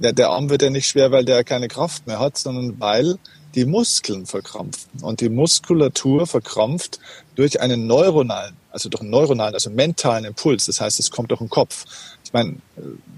[0.01, 3.19] Ja, der Arm wird ja nicht schwer, weil der keine Kraft mehr hat, sondern weil
[3.55, 5.03] die Muskeln verkrampfen.
[5.03, 7.01] Und die Muskulatur verkrampft
[7.35, 10.67] durch einen neuronalen, also durch einen neuronalen, also mentalen Impuls.
[10.67, 11.87] Das heißt, es kommt durch den Kopf
[12.27, 12.57] ich meine,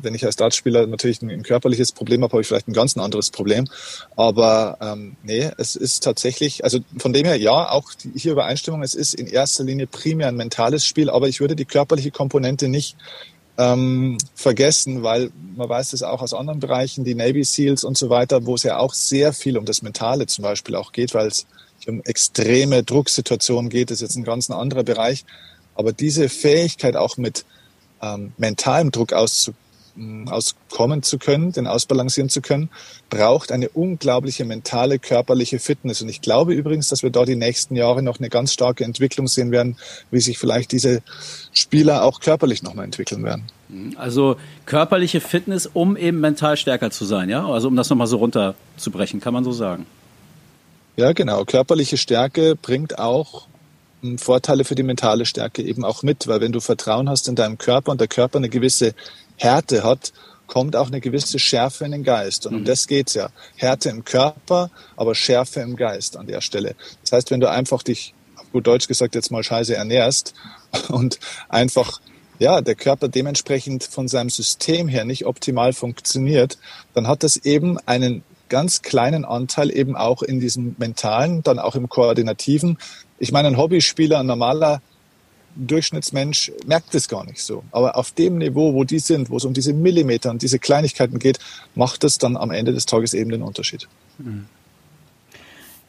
[0.02, 2.96] wenn ich als Dartspieler natürlich ein, ein körperliches Problem habe, habe ich vielleicht ein ganz
[2.96, 3.66] anderes Problem.
[4.16, 8.82] Aber ähm, nee, es ist tatsächlich, also von dem her ja, auch die, hier Übereinstimmung,
[8.82, 12.68] es ist in erster Linie primär ein mentales Spiel, aber ich würde die körperliche Komponente
[12.68, 12.96] nicht
[13.58, 18.08] ähm, vergessen, weil man weiß das auch aus anderen Bereichen, die Navy SEALs und so
[18.08, 21.26] weiter, wo es ja auch sehr viel um das Mentale zum Beispiel auch geht, weil
[21.26, 21.46] es
[21.86, 25.24] um extreme Drucksituationen geht, das ist jetzt ein ganz anderer Bereich.
[25.74, 27.44] Aber diese Fähigkeit auch mit
[28.02, 29.67] ähm, mentalem Druck auszu, mm,
[30.26, 32.70] auskommen zu können, den ausbalancieren zu können,
[33.10, 36.02] braucht eine unglaubliche mentale, körperliche Fitness.
[36.02, 39.28] Und ich glaube übrigens, dass wir da die nächsten Jahre noch eine ganz starke Entwicklung
[39.28, 39.76] sehen werden,
[40.10, 41.02] wie sich vielleicht diese
[41.52, 43.44] Spieler auch körperlich nochmal entwickeln werden.
[43.96, 47.46] Also körperliche Fitness, um eben mental stärker zu sein, ja?
[47.46, 49.86] Also um das nochmal so runterzubrechen, kann man so sagen.
[50.96, 51.44] Ja, genau.
[51.44, 53.46] Körperliche Stärke bringt auch
[54.16, 57.58] Vorteile für die mentale Stärke eben auch mit, weil wenn du Vertrauen hast in deinem
[57.58, 58.94] Körper und der Körper eine gewisse
[59.38, 60.12] Härte hat,
[60.46, 62.46] kommt auch eine gewisse Schärfe in den Geist.
[62.46, 62.64] Und um mhm.
[62.64, 63.30] das geht's ja.
[63.56, 66.74] Härte im Körper, aber Schärfe im Geist an der Stelle.
[67.02, 70.34] Das heißt, wenn du einfach dich, auf gut Deutsch gesagt, jetzt mal scheiße ernährst
[70.88, 72.00] und einfach
[72.38, 76.58] ja, der Körper dementsprechend von seinem System her nicht optimal funktioniert,
[76.94, 81.74] dann hat das eben einen ganz kleinen Anteil eben auch in diesem mentalen, dann auch
[81.74, 82.78] im koordinativen,
[83.18, 84.80] ich meine, ein Hobbyspieler, ein normaler
[85.58, 87.64] Durchschnittsmensch merkt es gar nicht so.
[87.72, 91.18] Aber auf dem Niveau, wo die sind, wo es um diese Millimeter und diese Kleinigkeiten
[91.18, 91.38] geht,
[91.74, 93.88] macht es dann am Ende des Tages eben den Unterschied.
[94.18, 94.46] Mhm.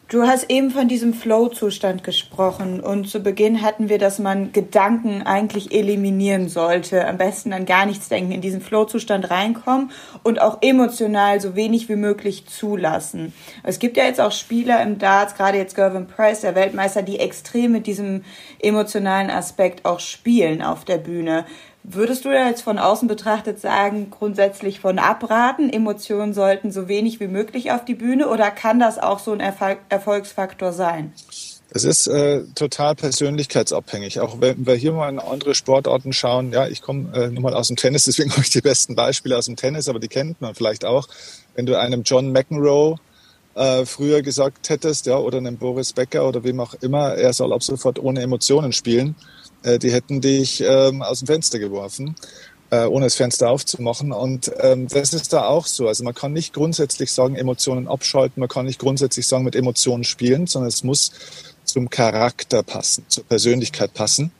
[0.09, 5.21] Du hast eben von diesem Flow-Zustand gesprochen und zu Beginn hatten wir, dass man Gedanken
[5.21, 9.91] eigentlich eliminieren sollte, am besten an gar nichts denken, in diesen Flow-Zustand reinkommen
[10.23, 13.33] und auch emotional so wenig wie möglich zulassen.
[13.61, 17.19] Es gibt ja jetzt auch Spieler im Darts, gerade jetzt Gervin Price, der Weltmeister, die
[17.19, 18.23] extrem mit diesem
[18.57, 21.45] emotionalen Aspekt auch spielen auf der Bühne.
[21.91, 27.27] Würdest du jetzt von außen betrachtet sagen, grundsätzlich von abraten, Emotionen sollten so wenig wie
[27.27, 31.13] möglich auf die Bühne oder kann das auch so ein Erfolg Erfolgsfaktor sein?
[31.71, 34.19] Es ist äh, total persönlichkeitsabhängig.
[34.19, 37.55] Auch wenn wir hier mal in andere Sportarten schauen, ja, ich komme äh, nur mal
[37.55, 40.39] aus dem Tennis, deswegen habe ich die besten Beispiele aus dem Tennis, aber die kennt
[40.41, 41.07] man vielleicht auch.
[41.55, 42.97] Wenn du einem John McEnroe
[43.55, 47.51] äh, früher gesagt hättest, ja, oder einem Boris Becker oder wem auch immer, er soll
[47.51, 49.15] ab sofort ohne Emotionen spielen,
[49.63, 52.15] äh, die hätten dich ähm, aus dem Fenster geworfen.
[52.71, 54.11] äh, ohne das Fenster aufzumachen.
[54.11, 55.87] Und ähm, das ist da auch so.
[55.87, 60.03] Also man kann nicht grundsätzlich sagen, Emotionen abschalten, man kann nicht grundsätzlich sagen, mit Emotionen
[60.03, 61.11] spielen, sondern es muss
[61.63, 64.31] zum Charakter passen, zur Persönlichkeit passen.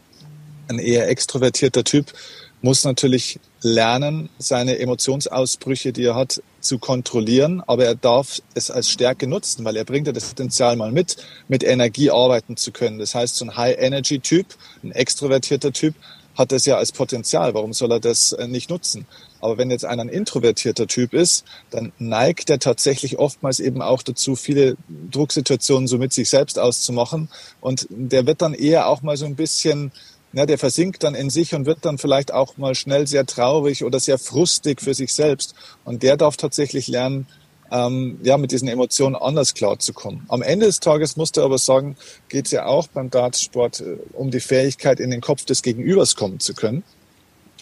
[0.67, 2.13] Ein eher extrovertierter Typ
[2.61, 8.89] muss natürlich lernen, seine Emotionsausbrüche, die er hat, zu kontrollieren, aber er darf es als
[8.89, 11.17] Stärke nutzen, weil er bringt ja das Potenzial mal mit,
[11.47, 12.99] mit Energie arbeiten zu können.
[12.99, 14.45] Das heißt, so ein High-Energy-Typ,
[14.83, 15.95] ein extrovertierter Typ,
[16.39, 17.53] hat das ja als Potenzial.
[17.53, 19.05] Warum soll er das äh, nicht nutzen?
[19.41, 24.03] Aber wenn jetzt einer ein introvertierter Typ ist, dann neigt er tatsächlich oftmals eben auch
[24.03, 24.77] dazu, viele
[25.11, 27.29] Drucksituationen so mit sich selbst auszumachen.
[27.59, 29.91] Und der wird dann eher auch mal so ein bisschen
[30.33, 33.83] ja, der versinkt dann in sich und wird dann vielleicht auch mal schnell sehr traurig
[33.83, 35.55] oder sehr frustig für sich selbst.
[35.85, 37.27] Und der darf tatsächlich lernen,
[37.71, 40.25] ähm, ja, mit diesen Emotionen anders klarzukommen.
[40.27, 41.95] Am Ende des Tages musst du aber sagen,
[42.27, 46.15] geht es ja auch beim Dartsport äh, um die Fähigkeit, in den Kopf des Gegenübers
[46.15, 46.83] kommen zu können.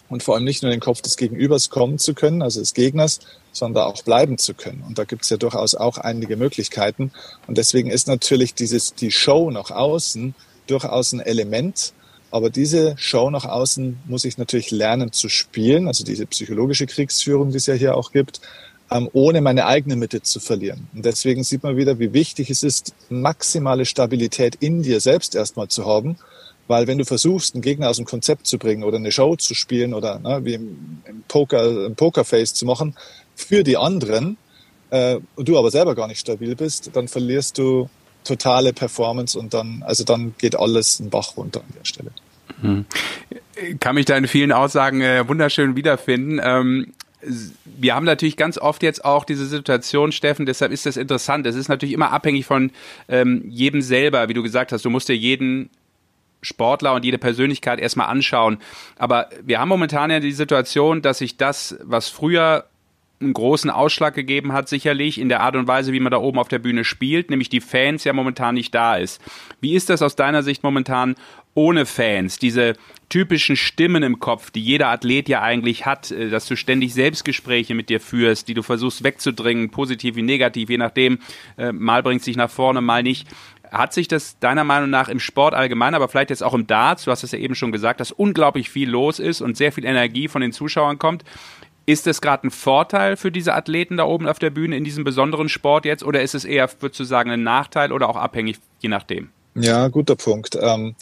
[0.08, 2.72] Und vor allem nicht nur in den Kopf des Gegenübers kommen zu können, also des
[2.72, 3.20] Gegners,
[3.52, 4.82] sondern auch bleiben zu können.
[4.86, 7.12] Und da gibt es ja durchaus auch einige Möglichkeiten.
[7.46, 10.34] Und deswegen ist natürlich dieses, die Show nach außen
[10.66, 11.92] durchaus ein Element,
[12.30, 17.50] aber diese Show nach außen muss ich natürlich lernen zu spielen, also diese psychologische Kriegsführung,
[17.50, 18.40] die es ja hier auch gibt,
[18.90, 20.88] ähm, ohne meine eigene Mitte zu verlieren.
[20.94, 25.68] Und deswegen sieht man wieder, wie wichtig es ist, maximale Stabilität in dir selbst erstmal
[25.68, 26.16] zu haben.
[26.66, 29.54] Weil wenn du versuchst, einen Gegner aus dem Konzept zu bringen oder eine Show zu
[29.54, 32.94] spielen oder ne, wie im, im Poker, ein Pokerface zu machen
[33.34, 34.36] für die anderen,
[34.90, 37.88] äh, und du aber selber gar nicht stabil bist, dann verlierst du
[38.24, 42.10] totale Performance und dann, also dann geht alles einen Bach runter an der Stelle.
[42.60, 42.84] Hm.
[43.80, 46.40] Kann mich da in vielen Aussagen äh, wunderschön wiederfinden.
[46.42, 46.92] Ähm,
[47.64, 51.46] wir haben natürlich ganz oft jetzt auch diese Situation, Steffen, deshalb ist das interessant.
[51.46, 52.70] Es ist natürlich immer abhängig von
[53.08, 54.84] ähm, jedem selber, wie du gesagt hast.
[54.84, 55.70] Du musst dir jeden
[56.42, 58.58] Sportler und jede Persönlichkeit erstmal anschauen.
[58.96, 62.66] Aber wir haben momentan ja die Situation, dass sich das, was früher
[63.20, 66.38] einen großen Ausschlag gegeben hat, sicherlich in der Art und Weise, wie man da oben
[66.38, 69.20] auf der Bühne spielt, nämlich die Fans ja momentan nicht da ist.
[69.60, 71.16] Wie ist das aus deiner Sicht momentan
[71.54, 72.38] ohne Fans?
[72.38, 72.74] Diese
[73.08, 77.74] typischen Stimmen im Kopf, die jeder Athlet ja eigentlich hat, äh, dass du ständig Selbstgespräche
[77.74, 81.18] mit dir führst, die du versuchst wegzudringen, positiv wie negativ, je nachdem,
[81.56, 83.26] äh, mal bringt sich nach vorne, mal nicht.
[83.70, 87.04] Hat sich das deiner Meinung nach im Sport allgemein, aber vielleicht jetzt auch im Darts,
[87.04, 89.84] du hast es ja eben schon gesagt, dass unglaublich viel los ist und sehr viel
[89.84, 91.24] Energie von den Zuschauern kommt.
[91.88, 95.04] Ist das gerade ein Vorteil für diese Athleten da oben auf der Bühne in diesem
[95.04, 98.58] besonderen Sport jetzt oder ist es eher, würdest du sagen, ein Nachteil oder auch abhängig,
[98.80, 99.30] je nachdem?
[99.54, 100.58] Ja, guter Punkt.
[100.60, 100.96] Ähm,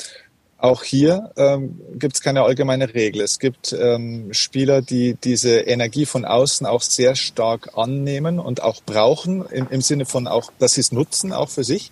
[0.59, 3.22] auch hier ähm, gibt es keine allgemeine Regel.
[3.22, 8.81] Es gibt ähm, Spieler, die diese Energie von außen auch sehr stark annehmen und auch
[8.87, 11.90] brauchen, im, im Sinne von auch, dass sie es nutzen, auch für sich.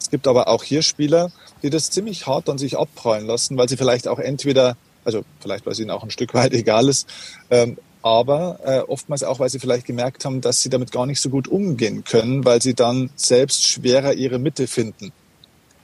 [0.00, 3.68] Es gibt aber auch hier Spieler, die das ziemlich hart an sich abprallen lassen, weil
[3.68, 7.06] sie vielleicht auch entweder, also vielleicht weil es ihnen auch ein Stück weit egal ist,
[7.50, 11.20] ähm, aber äh, oftmals auch, weil sie vielleicht gemerkt haben, dass sie damit gar nicht
[11.20, 15.12] so gut umgehen können, weil sie dann selbst schwerer ihre Mitte finden.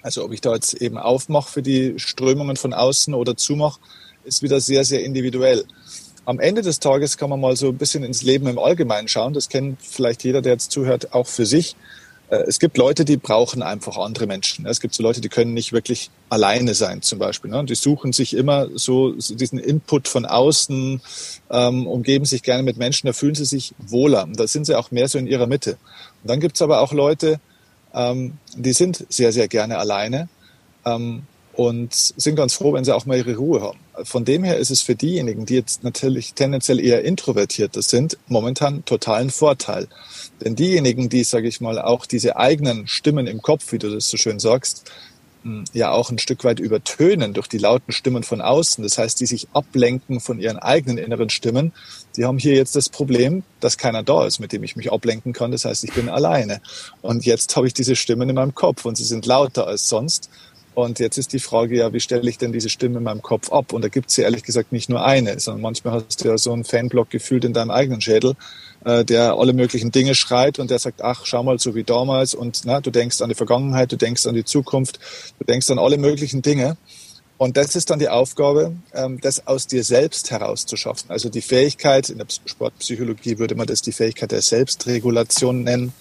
[0.03, 3.81] Also ob ich da jetzt eben aufmache für die Strömungen von außen oder zumache,
[4.25, 5.65] ist wieder sehr, sehr individuell.
[6.25, 9.33] Am Ende des Tages kann man mal so ein bisschen ins Leben im Allgemeinen schauen.
[9.33, 11.75] Das kennt vielleicht jeder, der jetzt zuhört, auch für sich.
[12.31, 14.67] Äh, es gibt Leute, die brauchen einfach andere Menschen.
[14.67, 17.51] Es gibt so Leute, die können nicht wirklich alleine sein, zum Beispiel.
[17.51, 17.65] Ne?
[17.65, 21.01] Die suchen sich immer so, diesen Input von außen,
[21.51, 24.29] ähm, umgeben sich gerne mit Menschen, da fühlen sie sich wohler.
[24.33, 25.79] Da sind sie auch mehr so in ihrer Mitte.
[26.23, 27.41] Und dann gibt es aber auch Leute,
[27.95, 30.29] ähm, die sind sehr, sehr gerne alleine
[30.85, 31.23] ähm,
[31.59, 33.81] und sind ganz froh, wenn sie auch mal ihre Ruhe haben.
[34.05, 38.85] Von dem her ist es für diejenigen, die jetzt natürlich tendenziell eher introvertierter sind, momentan
[38.85, 39.89] totalen Vorteil.
[40.41, 44.09] Denn diejenigen, die, sage ich mal, auch diese eigenen Stimmen im Kopf, wie du das
[44.09, 44.89] so schön sagst,
[45.43, 48.85] hm, ja auch ein Stück weit übertönen durch die lauten Stimmen von außen.
[48.85, 51.73] Das heißt, die sich ablenken von ihren eigenen inneren Stimmen.
[52.17, 55.33] Die haben hier jetzt das Problem, dass keiner da ist, mit dem ich mich ablenken
[55.33, 55.51] kann.
[55.51, 56.61] Das heißt, ich bin alleine.
[57.03, 60.31] Und jetzt habe ich diese Stimmen in meinem Kopf und sie sind lauter als sonst.
[60.79, 63.51] Und jetzt ist die Frage ja, wie stelle ich denn diese Stimme in meinem Kopf
[63.51, 63.73] ab?
[63.73, 66.39] Und da gibt es ja ehrlich gesagt nicht nur eine, sondern manchmal hast du ja
[66.39, 68.37] so einen Fanblock gefühlt in deinem eigenen Schädel,
[68.85, 72.33] äh, der alle möglichen Dinge schreit und der sagt, ach, schau mal, so wie damals.
[72.33, 75.01] Und na, du denkst an die Vergangenheit, du denkst an die Zukunft,
[75.41, 76.77] du denkst an alle möglichen Dinge.
[77.39, 81.11] Und das ist dann die Aufgabe, ähm, das aus dir selbst herauszuschaffen.
[81.11, 85.93] Also die Fähigkeit, in der Sportpsychologie würde man das die Fähigkeit der Selbstregulation nennen.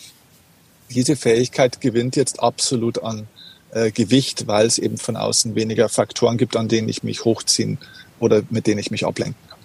[0.92, 3.28] Diese Fähigkeit gewinnt jetzt absolut an
[3.72, 7.78] äh, Gewicht, weil es eben von außen weniger Faktoren gibt, an denen ich mich hochziehen
[8.20, 9.58] oder mit denen ich mich ablenken kann.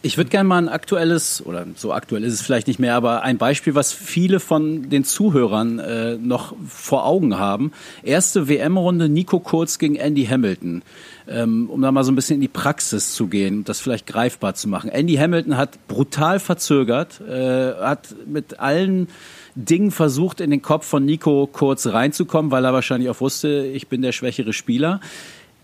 [0.00, 3.22] Ich würde gerne mal ein aktuelles, oder so aktuell ist es vielleicht nicht mehr, aber
[3.22, 7.72] ein Beispiel, was viele von den Zuhörern äh, noch vor Augen haben.
[8.04, 10.82] Erste WM-Runde Nico Kurz gegen Andy Hamilton.
[11.30, 14.54] Ähm, um da mal so ein bisschen in die Praxis zu gehen, das vielleicht greifbar
[14.54, 14.88] zu machen.
[14.88, 19.08] Andy Hamilton hat brutal verzögert, äh, hat mit allen
[19.54, 23.88] Dingen versucht, in den Kopf von Nico Kurz reinzukommen, weil er wahrscheinlich auch wusste, ich
[23.88, 25.00] bin der schwächere Spieler.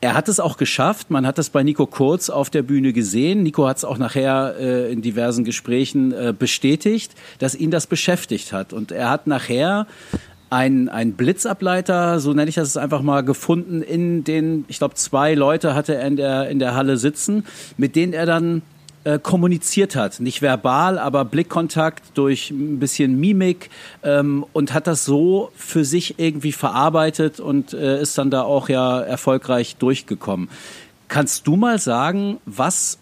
[0.00, 1.10] Er hat es auch geschafft.
[1.10, 3.42] Man hat es bei Nico Kurz auf der Bühne gesehen.
[3.42, 8.52] Nico hat es auch nachher äh, in diversen Gesprächen äh, bestätigt, dass ihn das beschäftigt
[8.52, 8.74] hat.
[8.74, 9.86] Und er hat nachher
[10.54, 15.34] ein, ein Blitzableiter, so nenne ich das einfach mal, gefunden in den, ich glaube, zwei
[15.34, 17.44] Leute hatte er in der, in der Halle sitzen,
[17.76, 18.62] mit denen er dann
[19.02, 20.20] äh, kommuniziert hat.
[20.20, 23.68] Nicht verbal, aber Blickkontakt durch ein bisschen Mimik
[24.04, 28.68] ähm, und hat das so für sich irgendwie verarbeitet und äh, ist dann da auch
[28.68, 30.48] ja erfolgreich durchgekommen.
[31.08, 32.98] Kannst du mal sagen, was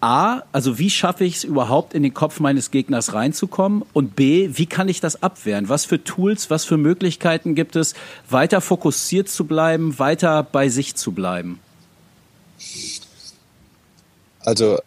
[0.00, 3.84] A, also wie schaffe ich es überhaupt in den Kopf meines Gegners reinzukommen?
[3.92, 5.68] Und B, wie kann ich das abwehren?
[5.68, 7.94] Was für Tools, was für Möglichkeiten gibt es,
[8.28, 11.60] weiter fokussiert zu bleiben, weiter bei sich zu bleiben?
[14.40, 14.78] Also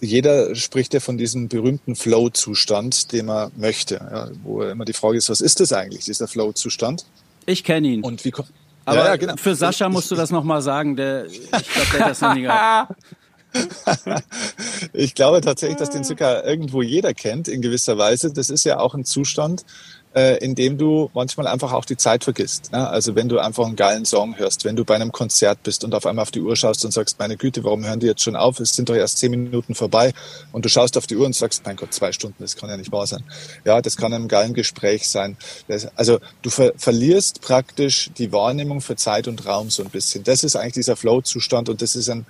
[0.00, 3.94] jeder spricht ja von diesem berühmten Flow-Zustand, den man möchte.
[3.94, 7.06] Ja, wo immer die Frage ist, was ist das eigentlich, dieser Flow-Zustand?
[7.46, 8.02] Ich kenne ihn.
[8.02, 8.50] Und wie kommt
[8.88, 9.36] aber ja, ja, genau.
[9.36, 12.42] für Sascha musst du das nochmal sagen, der, ich glaube, der hat das noch nie
[12.42, 12.94] gehabt.
[14.92, 18.32] ich glaube tatsächlich, dass den circa irgendwo jeder kennt in gewisser Weise.
[18.32, 19.64] Das ist ja auch ein Zustand,
[20.14, 22.72] äh, in dem du manchmal einfach auch die Zeit vergisst.
[22.72, 22.88] Ne?
[22.88, 25.94] Also wenn du einfach einen geilen Song hörst, wenn du bei einem Konzert bist und
[25.94, 28.36] auf einmal auf die Uhr schaust und sagst, meine Güte, warum hören die jetzt schon
[28.36, 28.58] auf?
[28.60, 30.12] Es sind doch erst zehn Minuten vorbei.
[30.52, 32.76] Und du schaust auf die Uhr und sagst, mein Gott, zwei Stunden, das kann ja
[32.76, 33.22] nicht wahr sein.
[33.64, 35.36] Ja, das kann einem geilen Gespräch sein.
[35.68, 40.24] Das, also du ver verlierst praktisch die Wahrnehmung für Zeit und Raum so ein bisschen.
[40.24, 42.26] Das ist eigentlich dieser Flow-Zustand und das ist ein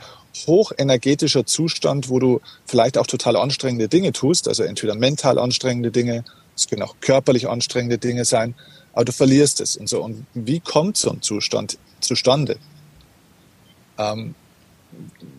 [0.47, 6.25] hochenergetischer Zustand, wo du vielleicht auch total anstrengende Dinge tust, also entweder mental anstrengende Dinge
[6.59, 8.55] es können auch körperlich anstrengende Dinge sein,
[8.93, 10.03] aber du verlierst es und so.
[10.03, 12.59] Und wie kommt so ein Zustand zustande?
[13.97, 14.35] Ähm,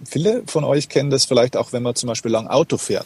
[0.05, 3.05] viele von euch kennen das vielleicht auch, wenn man zum Beispiel lang Auto fährt.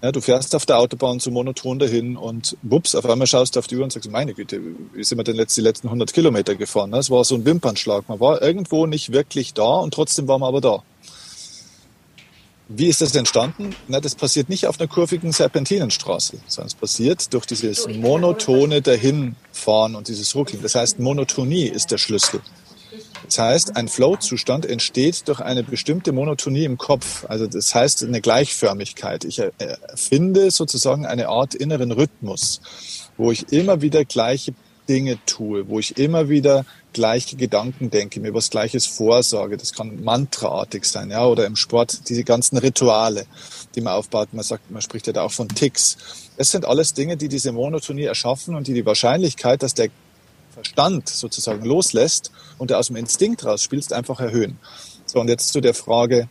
[0.00, 3.58] Ja, du fährst auf der Autobahn so monoton dahin und wups, auf einmal schaust du
[3.58, 4.60] auf die Uhr und sagst, meine Güte,
[4.94, 6.92] wie sind wir denn jetzt die letzten 100 Kilometer gefahren?
[6.92, 8.08] Das war so ein Wimpernschlag.
[8.08, 10.82] Man war irgendwo nicht wirklich da und trotzdem war man aber da.
[12.68, 13.74] Wie ist das entstanden?
[13.88, 19.96] Na, das passiert nicht auf einer kurvigen Serpentinenstraße, sondern es passiert durch dieses monotone Dahinfahren
[19.96, 20.62] und dieses Ruckeln.
[20.62, 22.40] Das heißt, Monotonie ist der Schlüssel.
[23.24, 27.26] Das heißt, ein Flow-Zustand entsteht durch eine bestimmte Monotonie im Kopf.
[27.28, 29.24] Also das heißt eine Gleichförmigkeit.
[29.24, 32.60] Ich erfinde sozusagen eine Art inneren Rhythmus,
[33.16, 34.54] wo ich immer wieder gleiche
[34.88, 39.58] Dinge tue, wo ich immer wieder gleiche Gedanken denke, mir was Gleiches vorsorge.
[39.58, 43.26] Das kann mantraartig sein, ja, oder im Sport diese ganzen Rituale,
[43.74, 44.32] die man aufbaut.
[44.32, 45.98] Man sagt, man spricht ja da auch von Ticks.
[46.38, 49.90] Das sind alles Dinge, die diese Monotonie erschaffen und die die Wahrscheinlichkeit, dass der
[50.58, 54.58] Verstand sozusagen loslässt und der aus dem Instinkt raus spielst, einfach erhöhen.
[55.06, 56.28] So, und jetzt zu der Frage,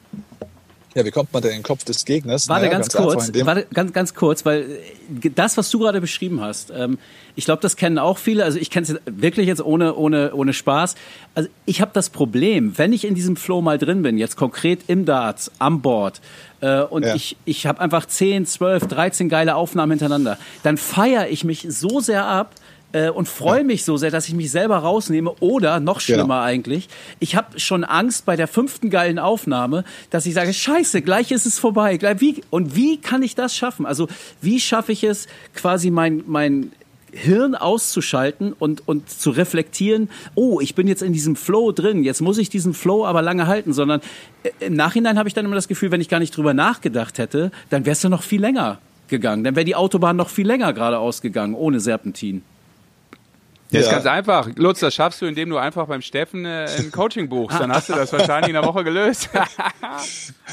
[0.95, 2.49] ja, wie kommt man denn in den Kopf des Gegners?
[2.49, 4.79] Warte naja, ganz, ganz kurz, warte ganz, ganz kurz, weil
[5.23, 6.97] äh, das, was du gerade beschrieben hast, ähm,
[7.35, 8.43] ich glaube, das kennen auch viele.
[8.43, 10.95] Also ich kenne es wirklich jetzt ohne, ohne, ohne Spaß.
[11.35, 14.81] Also ich habe das Problem, wenn ich in diesem Flow mal drin bin, jetzt konkret
[14.87, 16.19] im Darts, am Board,
[16.59, 17.15] äh, und ja.
[17.15, 21.99] ich, ich habe einfach 10, 12, 13 geile Aufnahmen hintereinander, dann feiere ich mich so
[21.99, 22.55] sehr ab,
[22.91, 25.33] äh, und freue mich so sehr, dass ich mich selber rausnehme.
[25.39, 26.41] Oder noch schlimmer genau.
[26.41, 31.31] eigentlich, ich habe schon Angst bei der fünften geilen Aufnahme, dass ich sage, scheiße, gleich
[31.31, 31.99] ist es vorbei.
[32.19, 33.85] Wie, und wie kann ich das schaffen?
[33.85, 34.07] Also
[34.41, 36.71] wie schaffe ich es, quasi mein, mein
[37.11, 42.21] Hirn auszuschalten und, und zu reflektieren, oh, ich bin jetzt in diesem Flow drin, jetzt
[42.21, 44.01] muss ich diesen Flow aber lange halten, sondern
[44.43, 47.17] äh, im Nachhinein habe ich dann immer das Gefühl, wenn ich gar nicht drüber nachgedacht
[47.17, 49.43] hätte, dann wäre es ja noch viel länger gegangen.
[49.43, 52.43] Dann wäre die Autobahn noch viel länger geradeaus gegangen, ohne Serpentin.
[53.71, 54.49] Ja, ist ganz einfach.
[54.55, 57.59] Lutz, das schaffst du, indem du einfach beim Steffen äh, ein Coaching buchst.
[57.59, 59.29] Dann hast du das wahrscheinlich in einer Woche gelöst.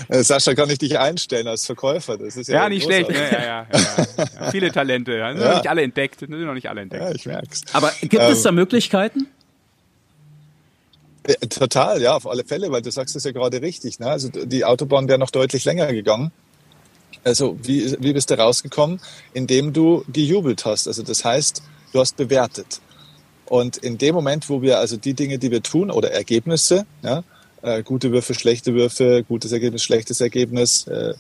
[0.09, 2.19] Äh, Sascha, kann ich dich einstellen als Verkäufer?
[2.19, 3.11] Das ist ja, ja nicht schlecht.
[3.11, 5.15] Ja, ja, ja, Viele Talente.
[5.25, 5.33] Ja.
[5.33, 6.21] Sind noch nicht alle entdeckt.
[6.21, 7.03] Sind noch nicht alle entdeckt.
[7.03, 7.63] Ja, ich merk's.
[7.73, 9.29] Aber gibt ähm, es da Möglichkeiten?
[11.27, 13.99] Ja, total, ja, auf alle Fälle, weil du sagst es ja gerade richtig.
[13.99, 14.07] Ne?
[14.09, 16.33] Also die Autobahn wäre noch deutlich länger gegangen.
[17.23, 19.01] Also wie, wie bist du rausgekommen?
[19.33, 20.87] Indem du gejubelt hast.
[20.89, 22.81] Also das heißt, du hast bewertet.
[23.49, 27.23] Und in dem Moment, wo wir also die Dinge, die wir tun oder Ergebnisse, ja,
[27.63, 31.15] äh, gute Würfe, schlechte Würfe, gutes Ergebnis, schlechtes Ergebnis äh,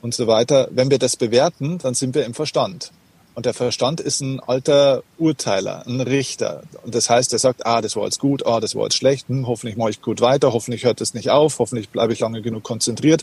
[0.00, 2.92] und so weiter, wenn wir das bewerten, dann sind wir im Verstand.
[3.34, 6.64] Und der Verstand ist ein alter Urteiler, ein Richter.
[6.82, 9.28] Und das heißt, er sagt, ah, das war jetzt gut, ah, das war jetzt schlecht,
[9.28, 12.42] hm, hoffentlich mache ich gut weiter, hoffentlich hört es nicht auf, hoffentlich bleibe ich lange
[12.42, 13.22] genug konzentriert.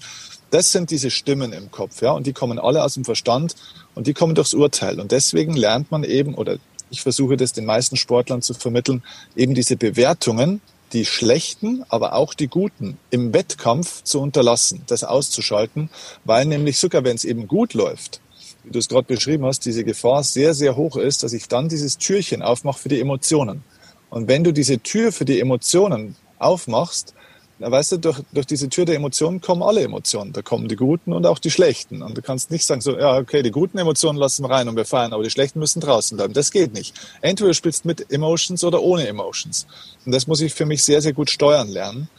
[0.52, 3.56] Das sind diese Stimmen im Kopf, ja, und die kommen alle aus dem Verstand
[3.94, 5.02] und die kommen durchs Urteil.
[5.02, 9.04] Und deswegen lernt man eben, oder ich versuche das den meisten Sportlern zu vermitteln,
[9.36, 10.62] eben diese Bewertungen,
[10.94, 15.90] die schlechten, aber auch die guten im Wettkampf zu unterlassen, das auszuschalten,
[16.24, 18.22] weil nämlich sogar wenn es eben gut läuft,
[18.64, 21.70] wie du es gerade beschrieben hast, diese Gefahr sehr, sehr hoch ist, dass ich dann
[21.70, 23.64] dieses Türchen aufmache für die Emotionen.
[24.10, 27.14] Und wenn du diese Tür für die Emotionen aufmachst,
[27.60, 30.34] weißt du, durch, durch diese Tür der Emotionen kommen alle Emotionen.
[30.34, 32.02] Da kommen die guten und auch die schlechten.
[32.02, 34.76] Und du kannst nicht sagen, so, ja, okay, die guten Emotionen lassen wir rein und
[34.76, 36.34] wir feiern, aber die schlechten müssen draußen bleiben.
[36.34, 36.96] Das geht nicht.
[37.22, 39.68] Entweder du spielst mit Emotions oder ohne Emotions.
[40.06, 42.10] Und das muss ich für mich sehr, sehr gut steuern lernen.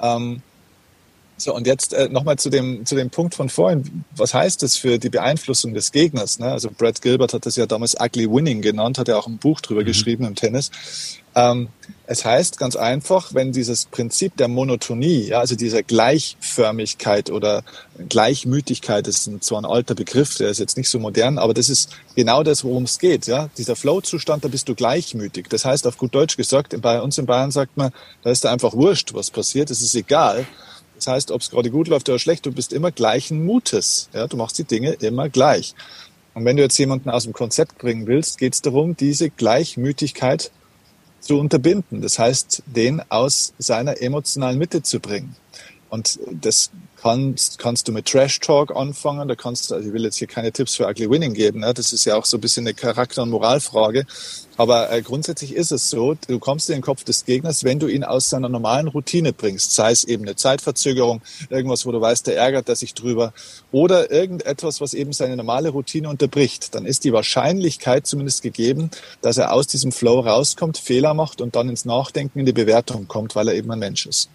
[0.00, 0.42] Ähm,
[1.36, 4.04] so, und jetzt äh, nochmal zu dem, zu dem Punkt von vorhin.
[4.16, 6.40] Was heißt das für die Beeinflussung des Gegners?
[6.40, 6.50] Ne?
[6.50, 9.60] Also Brad Gilbert hat das ja damals Ugly Winning genannt, hat ja auch ein Buch
[9.60, 9.86] drüber mhm.
[9.86, 10.70] geschrieben im Tennis.
[11.36, 11.68] Ähm,
[12.10, 17.62] es heißt ganz einfach, wenn dieses Prinzip der Monotonie, ja, also dieser Gleichförmigkeit oder
[18.08, 21.68] Gleichmütigkeit, das ist zwar ein alter Begriff, der ist jetzt nicht so modern, aber das
[21.68, 23.26] ist genau das, worum es geht.
[23.26, 23.50] Ja?
[23.58, 25.48] Dieser Flow-Zustand, da bist du gleichmütig.
[25.50, 27.92] Das heißt, auf gut Deutsch gesagt, bei uns in Bayern sagt man,
[28.22, 30.46] da ist da einfach wurscht, was passiert, es ist egal.
[30.96, 34.08] Das heißt, ob es gerade gut läuft oder schlecht, du bist immer gleichen Mutes.
[34.14, 34.28] Ja?
[34.28, 35.74] Du machst die Dinge immer gleich.
[36.32, 40.52] Und wenn du jetzt jemanden aus dem Konzept bringen willst, geht es darum, diese Gleichmütigkeit
[41.20, 42.00] zu unterbinden.
[42.00, 45.36] Das heißt, den aus seiner emotionalen Mitte zu bringen.
[45.90, 46.70] Und das
[47.00, 49.28] kannst, kannst du mit Trash Talk anfangen.
[49.28, 51.60] Da kannst du, also ich will jetzt hier keine Tipps für Ugly Winning geben.
[51.60, 51.72] Ne?
[51.72, 54.04] Das ist ja auch so ein bisschen eine Charakter- und Moralfrage.
[54.56, 57.86] Aber äh, grundsätzlich ist es so, du kommst in den Kopf des Gegners, wenn du
[57.86, 59.74] ihn aus seiner normalen Routine bringst.
[59.74, 63.32] Sei es eben eine Zeitverzögerung, irgendwas, wo du weißt, der ärgert er sich drüber.
[63.70, 66.74] Oder irgendetwas, was eben seine normale Routine unterbricht.
[66.74, 68.90] Dann ist die Wahrscheinlichkeit zumindest gegeben,
[69.22, 73.06] dass er aus diesem Flow rauskommt, Fehler macht und dann ins Nachdenken, in die Bewertung
[73.06, 74.28] kommt, weil er eben ein Mensch ist.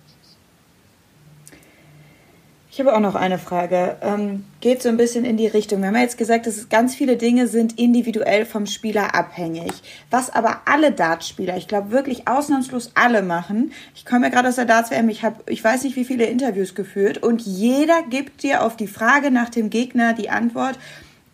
[2.74, 3.98] Ich habe auch noch eine Frage.
[4.02, 5.82] Ähm, geht so ein bisschen in die Richtung.
[5.82, 9.72] Wir haben ja jetzt gesagt, dass ganz viele Dinge sind individuell vom Spieler abhängig.
[10.10, 13.74] Was aber alle Dartspieler, ich glaube wirklich ausnahmslos alle machen.
[13.94, 16.74] Ich komme ja gerade aus der Darts-WM, ich habe, ich weiß nicht, wie viele Interviews
[16.74, 20.80] geführt und jeder gibt dir auf die Frage nach dem Gegner die Antwort,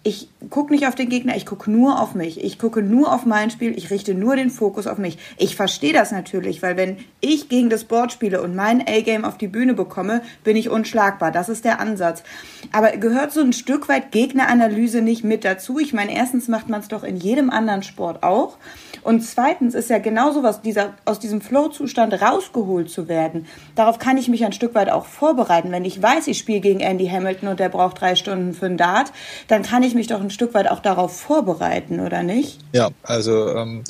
[0.01, 2.41] ich gucke nicht auf den Gegner, ich gucke nur auf mich.
[2.41, 5.17] Ich gucke nur auf mein Spiel, ich richte nur den Fokus auf mich.
[5.37, 9.37] Ich verstehe das natürlich, weil wenn ich gegen das Board spiele und mein A-Game auf
[9.37, 11.31] die Bühne bekomme, bin ich unschlagbar.
[11.31, 12.23] Das ist der Ansatz.
[12.71, 15.79] Aber gehört so ein Stück weit Gegneranalyse nicht mit dazu?
[15.79, 18.57] Ich meine, erstens macht man es doch in jedem anderen Sport auch.
[19.03, 23.45] Und zweitens ist ja genau sowas, dieser, aus diesem Flow-Zustand rausgeholt zu werden.
[23.75, 25.71] Darauf kann ich mich ein Stück weit auch vorbereiten.
[25.71, 28.77] Wenn ich weiß, ich spiele gegen Andy Hamilton und der braucht drei Stunden für ein
[28.77, 29.11] Dart,
[29.47, 32.59] dann kann ich mich doch ein Stück weit auch darauf vorbereiten, oder nicht?
[32.73, 33.83] Ja, also ähm,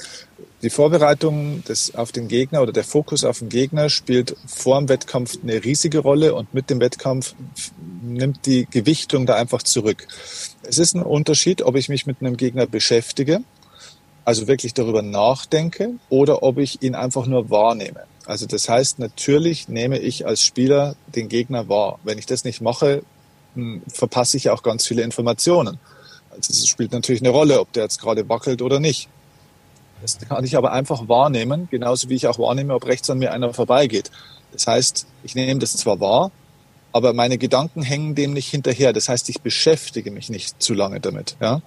[0.62, 4.89] die Vorbereitung des, auf den Gegner oder der Fokus auf den Gegner spielt vor dem
[4.89, 7.34] Wettkampf eine riesige Rolle und mit dem Wettkampf
[8.01, 10.07] nimmt die Gewichtung da einfach zurück.
[10.64, 13.41] Es ist ein Unterschied, ob ich mich mit einem Gegner beschäftige
[14.30, 18.02] also wirklich darüber nachdenke oder ob ich ihn einfach nur wahrnehme.
[18.28, 21.98] Also das heißt, natürlich nehme ich als Spieler den Gegner wahr.
[22.04, 23.02] Wenn ich das nicht mache,
[23.56, 25.80] hm, verpasse ich auch ganz viele Informationen.
[26.30, 29.10] Also es spielt natürlich eine Rolle, ob der jetzt gerade wackelt oder nicht.
[30.04, 33.34] Das kann ich aber einfach wahrnehmen, genauso wie ich auch wahrnehme, ob rechts an mir
[33.34, 34.12] einer vorbeigeht.
[34.52, 36.30] Das heißt, ich nehme das zwar wahr,
[36.92, 38.94] aber meine Gedanken hängen dem nicht hinterher.
[38.94, 41.36] Das heißt, ich beschäftige mich nicht zu lange damit.
[41.42, 41.64] Ja?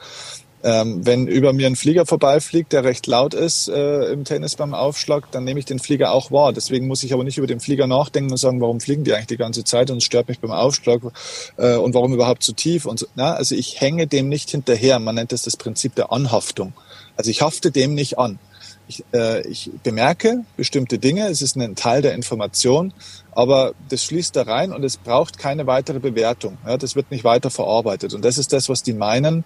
[0.64, 4.74] Ähm, wenn über mir ein Flieger vorbeifliegt, der recht laut ist äh, im Tennis beim
[4.74, 6.52] Aufschlag, dann nehme ich den Flieger auch wahr.
[6.52, 9.26] Deswegen muss ich aber nicht über den Flieger nachdenken und sagen, warum fliegen die eigentlich
[9.26, 11.00] die ganze Zeit und es stört mich beim Aufschlag
[11.56, 13.06] äh, und warum überhaupt zu tief und so.
[13.16, 15.00] Na, also ich hänge dem nicht hinterher.
[15.00, 16.72] Man nennt das das Prinzip der Anhaftung.
[17.16, 18.38] Also ich hafte dem nicht an.
[18.88, 22.92] Ich, äh, ich bemerke bestimmte Dinge, es ist ein Teil der Information,
[23.32, 26.58] aber das schließt da rein und es braucht keine weitere Bewertung.
[26.66, 28.12] Ja, das wird nicht weiter verarbeitet.
[28.12, 29.44] Und das ist das, was die meinen,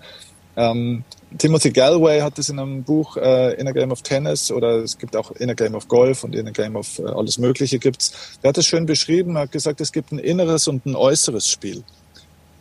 [0.57, 1.05] ähm,
[1.39, 4.97] Timothy Galway hat das in einem Buch äh, In a Game of Tennis oder es
[4.97, 7.79] gibt auch In a Game of Golf und In a Game of äh, alles Mögliche
[7.79, 8.39] gibt's.
[8.43, 11.85] Der hat es schön beschrieben, hat gesagt, es gibt ein inneres und ein äußeres Spiel.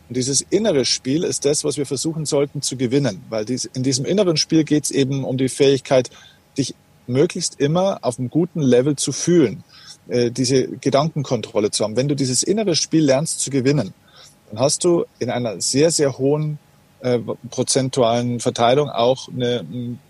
[0.08, 3.82] Und dieses innere Spiel ist das, was wir versuchen sollten zu gewinnen, weil dies, in
[3.82, 6.10] diesem inneren Spiel geht es eben um die Fähigkeit,
[6.58, 6.74] dich
[7.06, 9.64] möglichst immer auf einem guten Level zu fühlen,
[10.08, 11.96] äh, diese Gedankenkontrolle zu haben.
[11.96, 13.94] Wenn du dieses innere Spiel lernst zu gewinnen,
[14.50, 16.58] dann hast du in einer sehr, sehr hohen
[17.06, 19.64] äh, prozentualen Verteilung auch eine,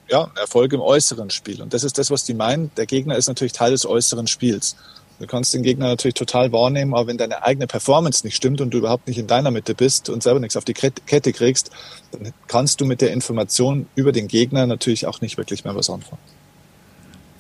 [0.08, 1.60] ja, einen Erfolg im äußeren Spiel.
[1.60, 2.70] Und das ist das, was die meinen.
[2.76, 4.76] Der Gegner ist natürlich Teil des äußeren Spiels.
[5.18, 8.70] Du kannst den Gegner natürlich total wahrnehmen, aber wenn deine eigene Performance nicht stimmt und
[8.70, 11.70] du überhaupt nicht in deiner Mitte bist und selber nichts auf die Kette kriegst,
[12.12, 15.88] dann kannst du mit der Information über den Gegner natürlich auch nicht wirklich mehr was
[15.90, 16.20] anfangen.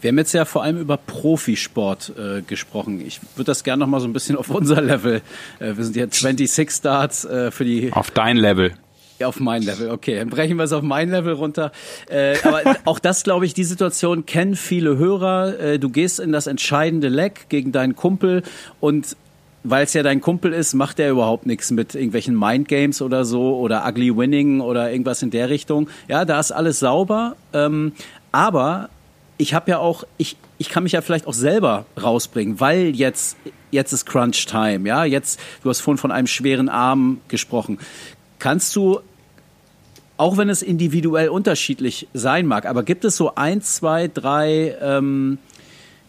[0.02, 3.04] Wir haben jetzt ja vor allem über Profisport äh, gesprochen.
[3.06, 5.22] Ich würde das gerne noch mal so ein bisschen auf unser Level.
[5.58, 7.92] Äh, wir sind ja 26 Starts äh, für die.
[7.92, 8.74] Auf dein Level.
[9.24, 10.16] Auf mein Level, okay.
[10.16, 11.72] Dann brechen wir es auf mein Level runter.
[12.08, 15.58] Äh, aber auch das, glaube ich, die Situation kennen viele Hörer.
[15.58, 18.42] Äh, du gehst in das entscheidende Leck gegen deinen Kumpel
[18.80, 19.16] und
[19.68, 23.56] weil es ja dein Kumpel ist, macht er überhaupt nichts mit irgendwelchen Mindgames oder so
[23.56, 25.88] oder Ugly Winning oder irgendwas in der Richtung.
[26.06, 27.34] Ja, da ist alles sauber.
[27.52, 27.92] Ähm,
[28.30, 28.90] aber
[29.38, 33.36] ich habe ja auch, ich, ich kann mich ja vielleicht auch selber rausbringen, weil jetzt,
[33.70, 37.78] jetzt ist Crunch Time, ja, jetzt, du hast vorhin von einem schweren Arm gesprochen.
[38.38, 39.00] Kannst du,
[40.16, 45.38] auch wenn es individuell unterschiedlich sein mag, aber gibt es so ein, zwei, drei, ähm,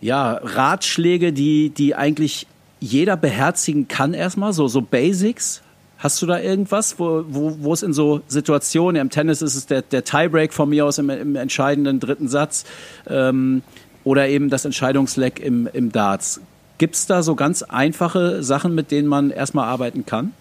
[0.02, 2.48] ja, Ratschläge, die, die eigentlich
[2.80, 5.62] jeder beherzigen kann erstmal, so, so Basics?
[5.98, 9.66] Hast du da irgendwas, wo, wo, wo es in so Situationen, im Tennis ist es
[9.66, 12.66] der, der Tiebreak von mir aus im, im entscheidenden dritten Satz
[13.08, 13.64] ähm,
[14.04, 16.40] oder eben das Entscheidungsleck im, im Darts.
[16.78, 20.34] Gibt es da so ganz einfache Sachen, mit denen man erstmal arbeiten kann?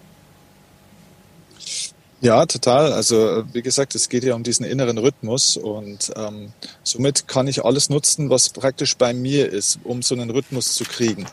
[2.23, 2.93] Ja, total.
[2.93, 6.53] Also wie gesagt, es geht ja um diesen inneren Rhythmus und ähm,
[6.83, 10.85] somit kann ich alles nutzen, was praktisch bei mir ist, um so einen Rhythmus zu
[10.85, 11.27] kriegen.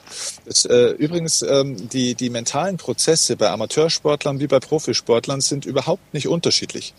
[0.45, 6.13] Das, äh, übrigens, ähm, die, die mentalen Prozesse bei Amateursportlern wie bei Profisportlern sind überhaupt
[6.13, 6.93] nicht unterschiedlich.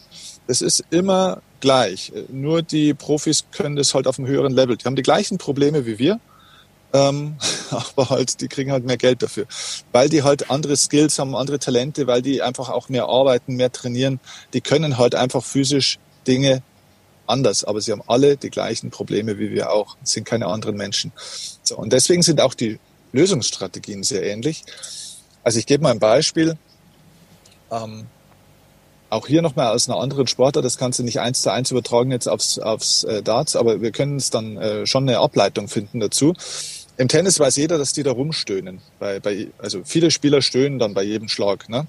[0.47, 2.11] Es ist immer gleich.
[2.31, 4.79] Nur die Profis können das halt auf einem höheren Level.
[4.79, 6.21] Die haben die gleichen Probleme wie wir
[6.95, 7.37] ähm,
[7.71, 9.47] aber halt, die kriegen halt mehr Geld dafür.
[9.93, 13.73] Weil die halt andere Skills haben, andere Talente, weil die einfach auch mehr arbeiten, mehr
[13.73, 14.21] trainieren.
[14.55, 16.63] Die können halt einfach physisch Dinge
[17.27, 21.13] anders, aber sie haben alle die gleichen Probleme wie wir auch, sind keine anderen Menschen.
[21.63, 22.79] So, und deswegen sind auch die
[23.13, 24.63] Lösungsstrategien sehr ähnlich.
[25.43, 26.57] Also ich gebe mal ein Beispiel.
[27.71, 28.07] Ähm,
[29.11, 32.11] auch hier nochmal aus einer anderen Sportart, das kannst du nicht eins zu eins übertragen
[32.11, 36.01] jetzt aufs, aufs äh, Darts, aber wir können es dann äh, schon eine Ableitung finden
[36.01, 36.35] dazu.
[36.97, 38.81] Im Tennis weiß jeder, dass die da rumstöhnen.
[38.99, 41.69] Bei, bei, also viele Spieler stöhnen dann bei jedem Schlag.
[41.69, 41.87] Ne?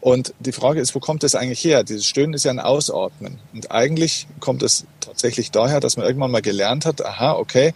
[0.00, 1.82] Und die Frage ist, wo kommt das eigentlich her?
[1.82, 3.38] Dieses Stöhnen ist ja ein Ausatmen.
[3.54, 7.72] Und eigentlich kommt es tatsächlich daher, dass man irgendwann mal gelernt hat, aha, okay,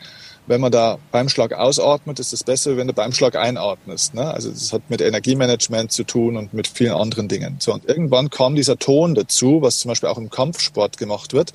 [0.46, 4.14] wenn man da beim Schlag ausatmet, ist es besser, wenn du beim Schlag einatmest.
[4.14, 4.32] Ne?
[4.32, 7.56] Also das hat mit Energiemanagement zu tun und mit vielen anderen Dingen.
[7.60, 11.52] So, und irgendwann kam dieser Ton dazu, was zum Beispiel auch im Kampfsport gemacht wird,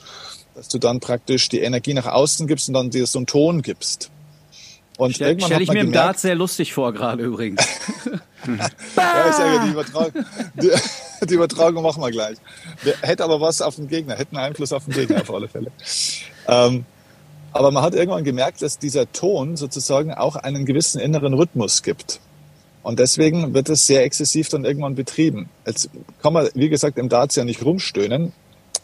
[0.55, 3.61] dass du dann praktisch die Energie nach außen gibst und dann dir so einen Ton
[3.61, 4.09] gibst.
[4.97, 7.61] Und Stell, irgendwann stell ich mir gemerkt, im Dart sehr lustig vor, gerade übrigens.
[8.47, 10.25] ja, ich sage, die Übertragung,
[10.55, 10.71] die,
[11.25, 12.37] die, Übertragung machen wir gleich.
[13.01, 15.71] Hätte aber was auf den Gegner, hätten Einfluss auf den Gegner auf alle Fälle.
[16.47, 16.85] Ähm,
[17.51, 22.19] aber man hat irgendwann gemerkt, dass dieser Ton sozusagen auch einen gewissen inneren Rhythmus gibt.
[22.83, 25.49] Und deswegen wird es sehr exzessiv dann irgendwann betrieben.
[25.65, 25.89] Jetzt
[26.21, 28.31] kann man, wie gesagt, im Darts ja nicht rumstöhnen.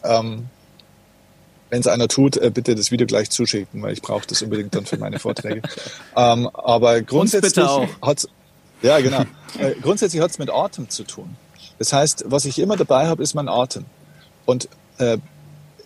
[0.02, 0.46] Ähm,
[1.72, 4.74] wenn es einer tut, äh, bitte das Video gleich zuschicken, weil ich brauche das unbedingt
[4.74, 5.62] dann für meine Vorträge.
[6.16, 7.66] ähm, aber grundsätzlich
[8.02, 8.28] hat
[8.82, 9.22] ja genau.
[9.58, 11.34] Äh, grundsätzlich hat es mit Atem zu tun.
[11.78, 13.86] Das heißt, was ich immer dabei habe, ist mein Atem.
[14.44, 14.68] Und
[14.98, 15.16] äh,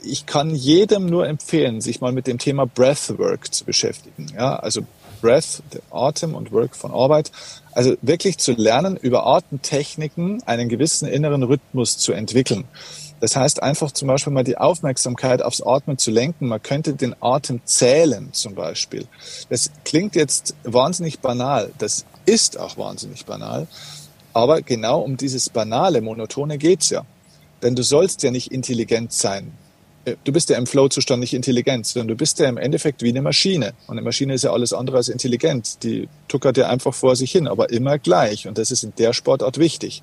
[0.03, 4.27] ich kann jedem nur empfehlen, sich mal mit dem Thema Breathwork zu beschäftigen.
[4.35, 4.81] Ja, also
[5.21, 5.63] Breath,
[5.93, 7.31] Atem und Work von Arbeit.
[7.73, 12.65] Also wirklich zu lernen, über Atemtechniken einen gewissen inneren Rhythmus zu entwickeln.
[13.21, 16.49] Das heißt einfach zum Beispiel mal die Aufmerksamkeit aufs Atmen zu lenken.
[16.49, 19.07] Man könnte den Atem zählen zum Beispiel.
[19.49, 21.73] Das klingt jetzt wahnsinnig banal.
[21.79, 23.67] Das ist auch wahnsinnig banal.
[24.35, 27.07] Aber genau um dieses banale, monotone geht's ja.
[27.63, 29.53] Denn du sollst ja nicht intelligent sein.
[30.05, 33.09] Äh, du bist ja im Flow-Zustand nicht intelligent, sondern du bist ja im Endeffekt wie
[33.09, 33.73] eine Maschine.
[33.87, 35.83] Und eine Maschine ist ja alles andere als intelligent.
[35.83, 38.47] Die tuckert ja einfach vor sich hin, aber immer gleich.
[38.47, 40.03] Und das ist in der Sportart wichtig.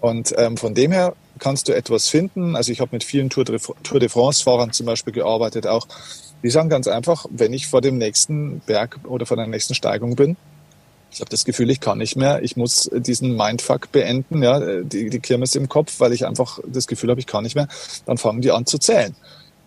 [0.00, 2.56] Und ähm, von dem her kannst du etwas finden.
[2.56, 5.86] Also ich habe mit vielen Tour de, France-Fahrern zum Beispiel gearbeitet auch.
[6.42, 10.16] Die sagen ganz einfach, wenn ich vor dem nächsten Berg oder vor der nächsten Steigung
[10.16, 10.36] bin,
[11.10, 15.08] ich habe das Gefühl, ich kann nicht mehr, ich muss diesen Mindfuck beenden, ja, die,
[15.08, 17.68] die Kirmes im Kopf, weil ich einfach das Gefühl habe, ich kann nicht mehr,
[18.04, 19.14] dann fangen die an zu zählen.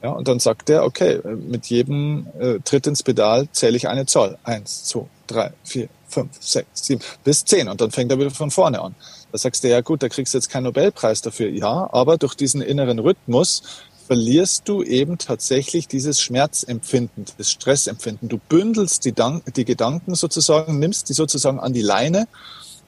[0.03, 4.05] Ja, und dann sagt der, okay, mit jedem äh, Tritt ins Pedal zähle ich eine
[4.05, 4.37] Zahl.
[4.43, 7.67] Eins, zwei, drei, vier, fünf, sechs, sieben, bis zehn.
[7.67, 8.95] Und dann fängt er wieder von vorne an.
[9.31, 11.49] Da sagst du, ja gut, da kriegst du jetzt keinen Nobelpreis dafür.
[11.49, 13.63] Ja, aber durch diesen inneren Rhythmus
[14.07, 18.27] verlierst du eben tatsächlich dieses Schmerzempfinden, das Stressempfinden.
[18.27, 19.13] Du bündelst die,
[19.55, 22.27] die Gedanken sozusagen, nimmst die sozusagen an die Leine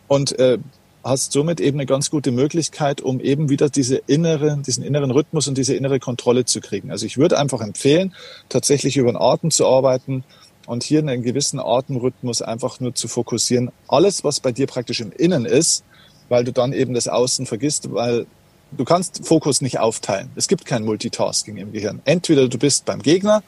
[0.07, 0.57] und äh,
[1.03, 5.47] hast somit eben eine ganz gute Möglichkeit, um eben wieder diese innere, diesen inneren Rhythmus
[5.47, 6.91] und diese innere Kontrolle zu kriegen.
[6.91, 8.15] Also ich würde einfach empfehlen,
[8.49, 10.23] tatsächlich über den Atem zu arbeiten
[10.71, 13.71] und hier einen gewissen Atemrhythmus einfach nur zu fokussieren.
[13.89, 15.83] Alles, was bei dir praktisch im Innen ist,
[16.29, 18.25] weil du dann eben das Außen vergisst, weil
[18.71, 20.31] du kannst Fokus nicht aufteilen.
[20.37, 22.01] Es gibt kein Multitasking im Gehirn.
[22.05, 23.43] Entweder du bist beim Gegner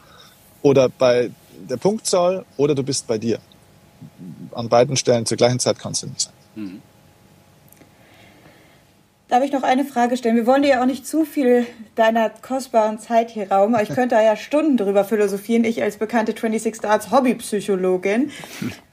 [0.60, 1.30] oder bei
[1.66, 3.38] der Punktzahl oder du bist bei dir.
[4.52, 6.34] An beiden Stellen zur gleichen Zeit kannst du nicht sein.
[6.56, 6.82] Mhm.
[9.28, 10.36] Darf ich noch eine Frage stellen?
[10.36, 13.88] Wir wollen dir ja auch nicht zu viel deiner kostbaren Zeit hier rauben, aber ich
[13.94, 18.30] könnte da ja Stunden drüber philosophieren, ich als bekannte 26 Stars Hobbypsychologin.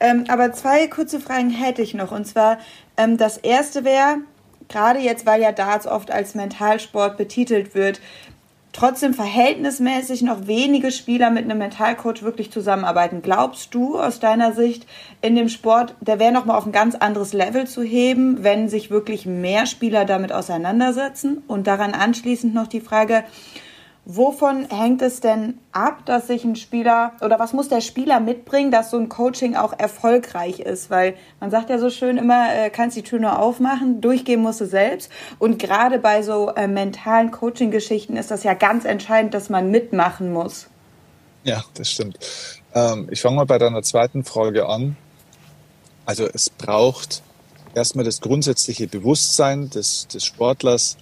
[0.00, 2.12] ähm, aber zwei kurze Fragen hätte ich noch.
[2.12, 2.58] Und zwar,
[2.96, 4.18] ähm, das erste wäre,
[4.68, 8.00] gerade jetzt, weil ja Darts oft als Mentalsport betitelt wird,
[8.72, 13.22] trotzdem verhältnismäßig noch wenige Spieler mit einem Mentalcoach wirklich zusammenarbeiten.
[13.22, 14.86] Glaubst du aus deiner Sicht
[15.20, 18.68] in dem Sport, der wäre noch mal auf ein ganz anderes Level zu heben, wenn
[18.68, 21.42] sich wirklich mehr Spieler damit auseinandersetzen?
[21.46, 23.24] Und daran anschließend noch die Frage,
[24.04, 28.72] Wovon hängt es denn ab, dass sich ein Spieler oder was muss der Spieler mitbringen,
[28.72, 30.90] dass so ein Coaching auch erfolgreich ist?
[30.90, 34.60] Weil man sagt ja so schön immer, äh, kannst die Tür nur aufmachen, durchgehen musst
[34.60, 35.08] du selbst.
[35.38, 40.32] Und gerade bei so äh, mentalen Coaching-Geschichten ist das ja ganz entscheidend, dass man mitmachen
[40.32, 40.66] muss.
[41.44, 42.18] Ja, das stimmt.
[42.74, 44.96] Ähm, ich fange mal bei deiner zweiten Frage an.
[46.06, 47.22] Also es braucht
[47.72, 50.96] erstmal das grundsätzliche Bewusstsein des, des Sportlers,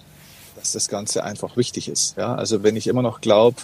[0.61, 2.17] dass das Ganze einfach wichtig ist.
[2.17, 3.57] Ja, also wenn ich immer noch glaube,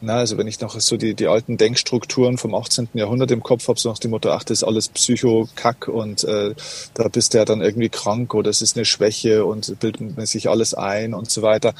[0.00, 2.88] na, also wenn ich noch so die, die alten Denkstrukturen vom 18.
[2.94, 6.54] Jahrhundert im Kopf habe, so nach dem Motto, ach, das ist alles Psycho-Kack und äh,
[6.94, 10.26] da bist du ja dann irgendwie krank oder es ist eine Schwäche und bildet man
[10.26, 11.72] sich alles ein und so weiter.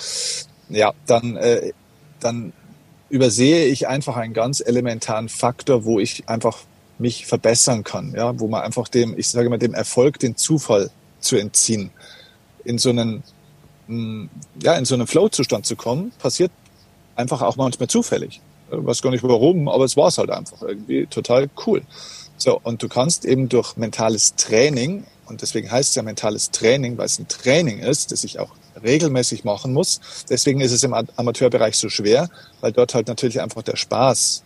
[0.68, 1.72] Ja, dann, äh,
[2.20, 2.52] dann
[3.08, 6.58] übersehe ich einfach einen ganz elementaren Faktor, wo ich einfach
[6.98, 10.90] mich verbessern kann, ja, wo man einfach dem, ich sage mal, dem Erfolg den Zufall
[11.18, 11.90] zu entziehen.
[12.64, 13.24] In so einen
[13.88, 16.50] ja, in so einen Flow-Zustand zu kommen, passiert
[17.16, 18.40] einfach auch manchmal zufällig.
[18.70, 21.82] Ich weiß gar nicht warum, aber es war es halt einfach irgendwie total cool.
[22.38, 26.98] So, und du kannst eben durch mentales Training, und deswegen heißt es ja mentales Training,
[26.98, 28.50] weil es ein Training ist, das ich auch
[28.82, 30.00] regelmäßig machen muss.
[30.28, 32.30] Deswegen ist es im Amateurbereich so schwer,
[32.60, 34.42] weil dort halt natürlich einfach der Spaß,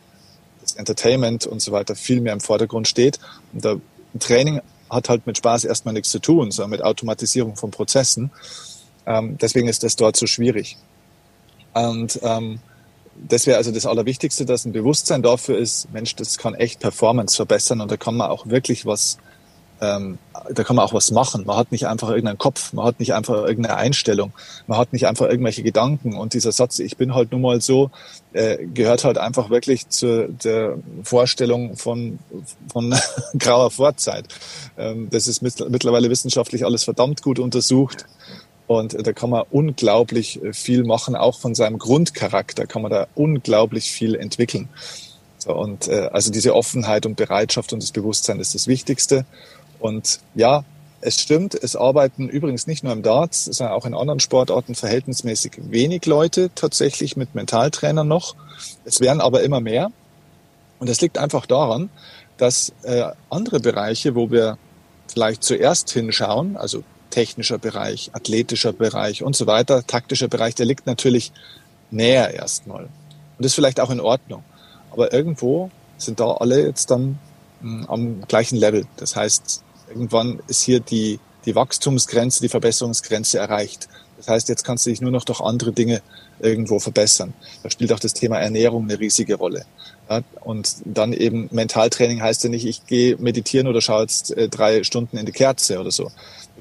[0.61, 3.19] das Entertainment und so weiter viel mehr im Vordergrund steht.
[3.53, 3.81] Und der
[4.19, 4.61] Training
[4.91, 8.31] hat halt mit Spaß erstmal nichts zu tun, sondern mit Automatisierung von Prozessen.
[9.07, 10.77] Ähm, deswegen ist das dort so schwierig.
[11.73, 12.61] Und ähm,
[13.29, 17.37] das wäre also das Allerwichtigste, dass ein Bewusstsein dafür ist, Mensch, das kann echt Performance
[17.37, 19.19] verbessern und da kann man auch wirklich was,
[19.81, 20.19] ähm,
[20.53, 21.45] da kann man auch was machen.
[21.47, 24.33] Man hat nicht einfach irgendeinen Kopf, man hat nicht einfach irgendeine Einstellung,
[24.67, 27.91] man hat nicht einfach irgendwelche Gedanken und dieser Satz, ich bin halt nun mal so,
[28.33, 32.19] äh, gehört halt einfach wirklich zu der Vorstellung von,
[32.73, 32.95] von
[33.39, 34.27] grauer Vorzeit.
[34.77, 38.07] Ähm, das ist mittlerweile wissenschaftlich alles verdammt gut untersucht.
[38.67, 43.07] Und da kann man unglaublich äh, viel machen, auch von seinem Grundcharakter kann man da
[43.15, 44.69] unglaublich viel entwickeln.
[45.47, 49.25] Und äh, also diese Offenheit und Bereitschaft und das Bewusstsein ist das Wichtigste.
[49.79, 50.65] Und ja,
[51.01, 55.53] es stimmt, es arbeiten übrigens nicht nur im Darts, sondern auch in anderen Sportarten verhältnismäßig
[55.71, 58.35] wenig Leute tatsächlich mit Mentaltrainern noch.
[58.85, 59.91] Es werden aber immer mehr.
[60.81, 61.91] Und das liegt einfach daran,
[62.39, 64.59] dass äh, andere Bereiche, wo wir
[65.07, 66.83] vielleicht zuerst hinschauen, also
[67.17, 71.33] technischer Bereich, athletischer Bereich und so weiter, taktischer Bereich, der liegt natürlich
[71.91, 72.83] näher erstmal.
[72.83, 72.91] Und
[73.39, 74.45] das ist vielleicht auch in Ordnung.
[74.91, 77.19] Aber irgendwo sind da alle jetzt dann
[77.63, 78.85] hm, am gleichen Level.
[78.99, 83.89] Das heißt, irgendwann ist hier die, die Wachstumsgrenze, die Verbesserungsgrenze erreicht.
[84.19, 86.03] Das heißt, jetzt kannst du dich nur noch durch andere Dinge
[86.39, 87.33] irgendwo verbessern.
[87.63, 89.65] Da spielt auch das Thema Ernährung eine riesige Rolle.
[90.11, 94.51] Ja, und dann eben Mentaltraining heißt ja nicht, ich gehe meditieren oder schaue jetzt äh,
[94.51, 96.11] drei Stunden in die Kerze oder so,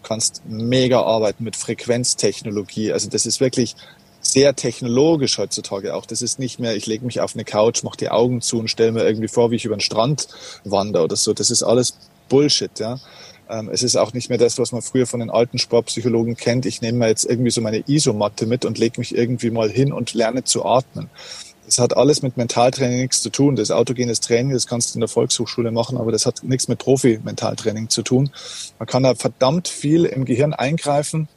[0.05, 2.93] kannst mega arbeiten mit Frequenztechnologie.
[2.93, 3.75] Also das ist wirklich
[4.21, 6.05] sehr technologisch heutzutage auch.
[6.05, 8.69] Das ist nicht mehr, ich lege mich auf eine Couch, mache die Augen zu und
[8.69, 10.27] stelle mir irgendwie vor, wie ich über den Strand
[10.63, 11.33] wandere oder so.
[11.33, 11.97] Das ist alles
[12.29, 12.99] Bullshit, ja.
[13.47, 16.65] Ähm, es ist auch nicht mehr das, was man früher von den alten Sportpsychologen kennt.
[16.65, 19.93] Ich nehme mir jetzt irgendwie so meine Isomatte mit und lege mich irgendwie mal hin
[19.93, 21.09] und lerne zu atmen.
[21.75, 23.57] Das hat alles mit Mentaltraining nichts zu tun.
[23.57, 26.79] Das autogenes Training, das kannst du in der Volkshochschule machen, aber das hat nichts mit
[26.79, 28.29] Profi-Mentaltraining zu tun.
[28.79, 31.27] Man kann da verdammt viel im Gehirn eingreifen.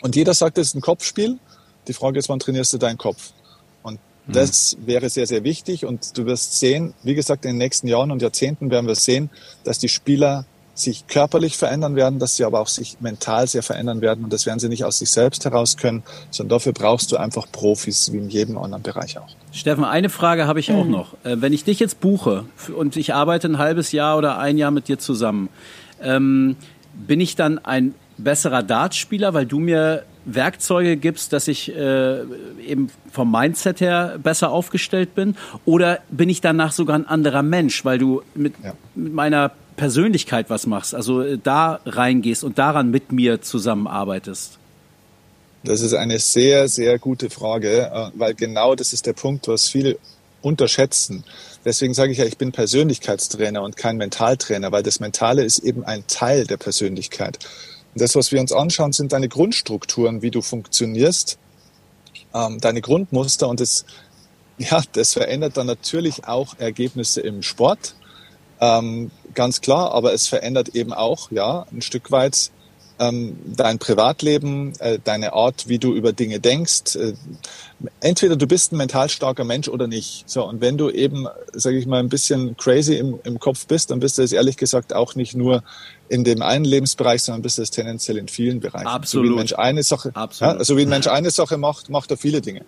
[0.00, 1.38] Und jeder sagt, das ist ein Kopfspiel.
[1.88, 3.32] Die Frage ist, wann trainierst du deinen Kopf?
[3.82, 4.32] Und mhm.
[4.32, 5.84] das wäre sehr, sehr wichtig.
[5.84, 9.28] Und du wirst sehen, wie gesagt, in den nächsten Jahren und Jahrzehnten werden wir sehen,
[9.64, 10.46] dass die Spieler
[10.76, 14.24] sich körperlich verändern werden, dass sie aber auch sich mental sehr verändern werden.
[14.24, 17.46] Und das werden sie nicht aus sich selbst heraus können, sondern dafür brauchst du einfach
[17.50, 19.28] Profis, wie in jedem anderen Bereich auch.
[19.52, 20.90] Steffen, eine Frage habe ich auch mhm.
[20.90, 21.14] noch.
[21.24, 22.44] Äh, wenn ich dich jetzt buche
[22.76, 25.48] und ich arbeite ein halbes Jahr oder ein Jahr mit dir zusammen,
[26.02, 26.56] ähm,
[26.94, 32.20] bin ich dann ein besserer Dartspieler, weil du mir Werkzeuge gibst, dass ich äh,
[32.66, 35.36] eben vom Mindset her besser aufgestellt bin?
[35.64, 38.72] Oder bin ich danach sogar ein anderer Mensch, weil du mit, ja.
[38.94, 44.58] mit meiner Persönlichkeit was machst, also äh, da reingehst und daran mit mir zusammenarbeitest?
[45.64, 49.68] Das ist eine sehr, sehr gute Frage, äh, weil genau das ist der Punkt, was
[49.68, 49.98] viele
[50.42, 51.24] unterschätzen.
[51.64, 55.84] Deswegen sage ich ja, ich bin Persönlichkeitstrainer und kein Mentaltrainer, weil das Mentale ist eben
[55.84, 57.38] ein Teil der Persönlichkeit.
[57.94, 61.38] Und das, was wir uns anschauen, sind deine Grundstrukturen, wie du funktionierst,
[62.32, 63.86] ähm, deine Grundmuster und das,
[64.58, 67.96] ja, das verändert dann natürlich auch Ergebnisse im Sport,
[68.60, 72.50] ähm, ganz klar, aber es verändert eben auch, ja, ein Stück weit
[72.98, 76.96] ähm, dein Privatleben, äh, deine Art, wie du über Dinge denkst.
[76.96, 77.12] Äh,
[78.00, 80.28] entweder du bist ein mental starker Mensch oder nicht.
[80.28, 83.90] So und wenn du eben, sage ich mal, ein bisschen crazy im, im Kopf bist,
[83.90, 85.62] dann bist du es ehrlich gesagt auch nicht nur
[86.08, 88.86] in dem einen Lebensbereich, sondern bist du es tendenziell in vielen Bereichen.
[88.86, 89.26] Absolut.
[89.26, 90.58] So wie ein Mensch eine Sache, Absolut.
[90.58, 92.62] Ja, so wie ein Mensch eine Sache macht, macht er viele Dinge.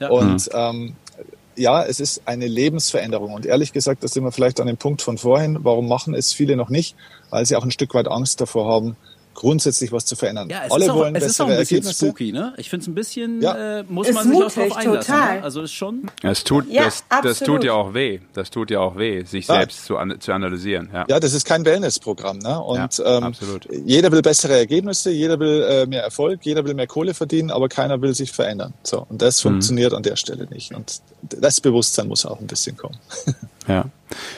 [0.00, 0.08] Ja.
[0.08, 0.94] Und ähm,
[1.56, 3.32] ja, es ist eine Lebensveränderung.
[3.32, 5.58] Und ehrlich gesagt, da sind wir vielleicht an dem Punkt von vorhin.
[5.62, 6.96] Warum machen es viele noch nicht?
[7.30, 8.96] Weil sie auch ein Stück weit Angst davor haben,
[9.36, 10.48] grundsätzlich was zu verändern.
[10.50, 12.06] Ja, es Alle ist auch, wollen es ist auch ein bisschen Ergebnisse.
[12.06, 12.54] spooky, ne?
[12.56, 13.80] Ich finde es ein bisschen, Ja.
[13.80, 15.12] äh, muss Ist man sich auch mutig, drauf einlassen.
[15.14, 15.36] total.
[15.36, 15.42] Ne?
[15.44, 16.10] Also ist schon.
[16.22, 18.20] Das tut, Ja, das, das tut ja auch weh.
[18.32, 19.56] Das tut ja auch weh, sich Ja.
[19.58, 20.88] selbst zu, an, zu analysieren.
[20.92, 21.04] Ja.
[21.08, 22.38] Ja, das ist kein Wellnessprogramm.
[22.38, 22.60] Ne?
[22.60, 23.68] Und Ja, ähm, absolut.
[23.84, 27.68] jeder will bessere Ergebnisse, jeder will äh, mehr Erfolg, jeder will mehr Kohle verdienen, aber
[27.68, 28.72] keiner will sich verändern.
[28.82, 29.50] So, und das Mhm.
[29.50, 30.74] funktioniert an der Stelle nicht.
[30.74, 32.96] Und das Bewusstsein muss auch ein bisschen kommen.
[33.68, 33.84] Ja.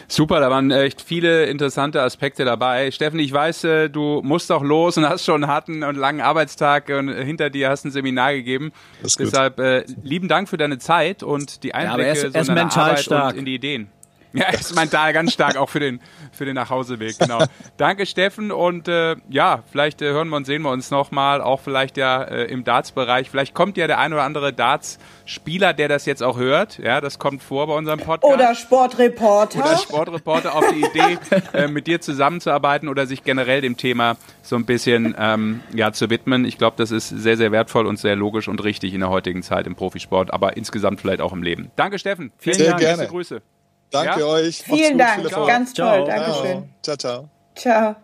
[0.06, 2.90] Super, da waren echt viele interessante Aspekte dabei.
[2.90, 6.20] Steffen, ich weiß, äh, du musst auch los und hast schon einen harten und langen
[6.20, 8.72] Arbeitstag und hinter dir hast ein Seminar gegeben.
[9.18, 12.40] Deshalb äh, lieben Dank für deine Zeit und die Einblicke aber er ist- so er
[12.40, 13.32] ist in deine mental Arbeit stark.
[13.34, 13.88] und in die Ideen.
[14.32, 16.00] Ja, ist mental ganz stark, auch für den,
[16.32, 17.44] für den Nachhauseweg, genau.
[17.76, 21.60] Danke, Steffen, und äh, ja, vielleicht äh, hören wir und sehen wir uns nochmal, auch
[21.60, 23.30] vielleicht ja äh, im Darts-Bereich.
[23.30, 26.78] Vielleicht kommt ja der ein oder andere Darts-Spieler, der das jetzt auch hört.
[26.78, 29.60] Ja, das kommt vor bei unserem Podcast Oder Sportreporter.
[29.60, 31.18] oder Sportreporter auf die Idee,
[31.52, 36.10] äh, mit dir zusammenzuarbeiten oder sich generell dem Thema so ein bisschen ähm, ja, zu
[36.10, 36.44] widmen.
[36.44, 39.42] Ich glaube, das ist sehr, sehr wertvoll und sehr logisch und richtig in der heutigen
[39.42, 41.70] Zeit im Profisport, aber insgesamt vielleicht auch im Leben.
[41.76, 42.32] Danke, Steffen.
[42.38, 42.80] Vielen Sehr Dank.
[42.80, 43.06] gerne.
[43.06, 43.42] Grüße.
[43.90, 44.26] Danke Ja?
[44.26, 44.60] euch.
[44.66, 45.48] Macht's Vielen gut, Dank, viel Erfolg.
[45.48, 46.06] ganz toll, Ciao.
[46.06, 46.68] Dankeschön.
[46.82, 47.28] Ciao, ciao.
[47.54, 47.96] Ciao.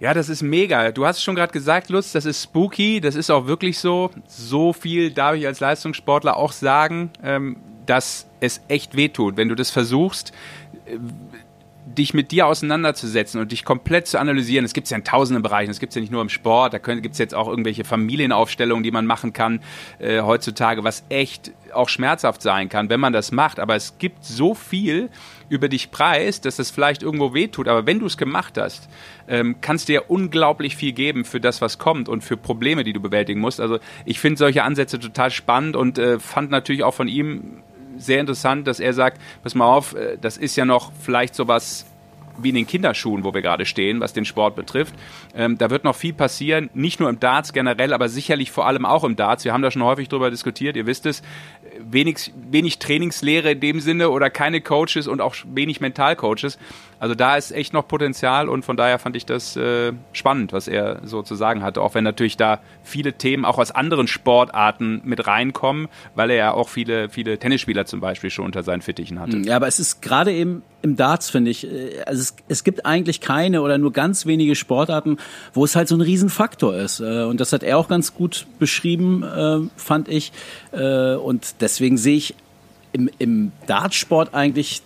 [0.00, 0.90] Ja, das ist mega.
[0.90, 3.00] Du hast schon gerade gesagt, Lutz, das ist spooky.
[3.00, 4.10] Das ist auch wirklich so.
[4.26, 7.56] So viel darf ich als Leistungssportler auch sagen, ähm,
[7.86, 10.32] dass es echt wehtut, wenn du das versuchst,
[11.84, 14.64] dich mit dir auseinanderzusetzen und dich komplett zu analysieren.
[14.64, 15.70] Es gibt ja in tausenden Bereichen.
[15.70, 16.74] Es gibt ja nicht nur im Sport.
[16.74, 19.60] Da gibt es jetzt auch irgendwelche Familienaufstellungen, die man machen kann
[19.98, 23.58] äh, heutzutage, was echt auch schmerzhaft sein kann, wenn man das macht.
[23.58, 25.10] Aber es gibt so viel
[25.48, 27.66] über dich preis, dass es vielleicht irgendwo wehtut.
[27.66, 28.88] Aber wenn du es gemacht hast,
[29.28, 33.00] ähm, kannst dir unglaublich viel geben für das, was kommt und für Probleme, die du
[33.00, 33.60] bewältigen musst.
[33.60, 37.62] Also ich finde solche Ansätze total spannend und äh, fand natürlich auch von ihm
[38.04, 41.86] sehr interessant, dass er sagt, pass mal auf, äh, das ist ja noch vielleicht sowas
[42.38, 44.94] wie in den Kinderschuhen, wo wir gerade stehen, was den Sport betrifft.
[45.34, 48.86] Ähm, da wird noch viel passieren, nicht nur im Darts generell, aber sicherlich vor allem
[48.86, 49.44] auch im Darts.
[49.44, 51.22] Wir haben da schon häufig drüber diskutiert, ihr wisst es,
[51.78, 56.58] wenig, wenig Trainingslehre in dem Sinne oder keine Coaches und auch wenig Mentalcoaches.
[57.02, 60.68] Also da ist echt noch Potenzial und von daher fand ich das äh, spannend, was
[60.68, 65.00] er so zu sagen hatte, auch wenn natürlich da viele Themen auch aus anderen Sportarten
[65.02, 69.18] mit reinkommen, weil er ja auch viele, viele Tennisspieler zum Beispiel schon unter seinen Fittichen
[69.18, 69.38] hatte.
[69.38, 72.86] Ja, aber es ist gerade eben im Darts, finde ich, äh, also es, es gibt
[72.86, 75.16] eigentlich keine oder nur ganz wenige Sportarten,
[75.54, 77.00] wo es halt so ein Riesenfaktor ist.
[77.00, 80.30] Äh, Und das hat er auch ganz gut beschrieben, äh, fand ich.
[80.70, 82.36] Und deswegen sehe ich
[82.92, 84.82] im, im Dartsport eigentlich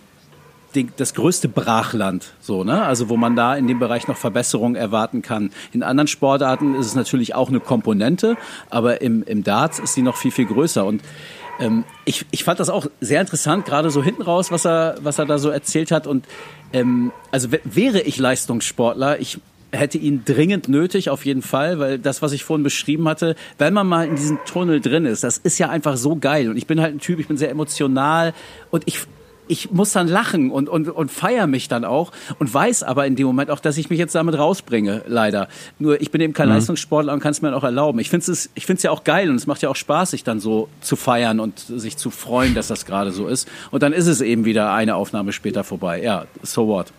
[0.85, 2.83] das größte Brachland, so, ne?
[2.83, 5.51] Also, wo man da in dem Bereich noch Verbesserungen erwarten kann.
[5.71, 8.37] In anderen Sportarten ist es natürlich auch eine Komponente,
[8.69, 10.85] aber im, im Darts ist sie noch viel, viel größer.
[10.85, 11.01] Und
[11.59, 15.19] ähm, ich, ich fand das auch sehr interessant, gerade so hinten raus, was er, was
[15.19, 16.07] er da so erzählt hat.
[16.07, 16.25] Und
[16.73, 19.39] ähm, also wäre ich Leistungssportler, ich
[19.71, 23.73] hätte ihn dringend nötig, auf jeden Fall, weil das, was ich vorhin beschrieben hatte, wenn
[23.73, 26.49] man mal in diesem Tunnel drin ist, das ist ja einfach so geil.
[26.49, 28.33] Und ich bin halt ein Typ, ich bin sehr emotional
[28.71, 29.01] und ich
[29.47, 33.15] ich muss dann lachen und, und, und feier mich dann auch und weiß aber in
[33.15, 35.47] dem Moment auch, dass ich mich jetzt damit rausbringe, leider.
[35.79, 37.99] Nur ich bin eben kein Leistungssportler und kann es mir auch erlauben.
[37.99, 40.23] Ich finde es ich find's ja auch geil und es macht ja auch Spaß, sich
[40.23, 43.47] dann so zu feiern und sich zu freuen, dass das gerade so ist.
[43.71, 46.01] Und dann ist es eben wieder eine Aufnahme später vorbei.
[46.01, 46.91] Ja, so what.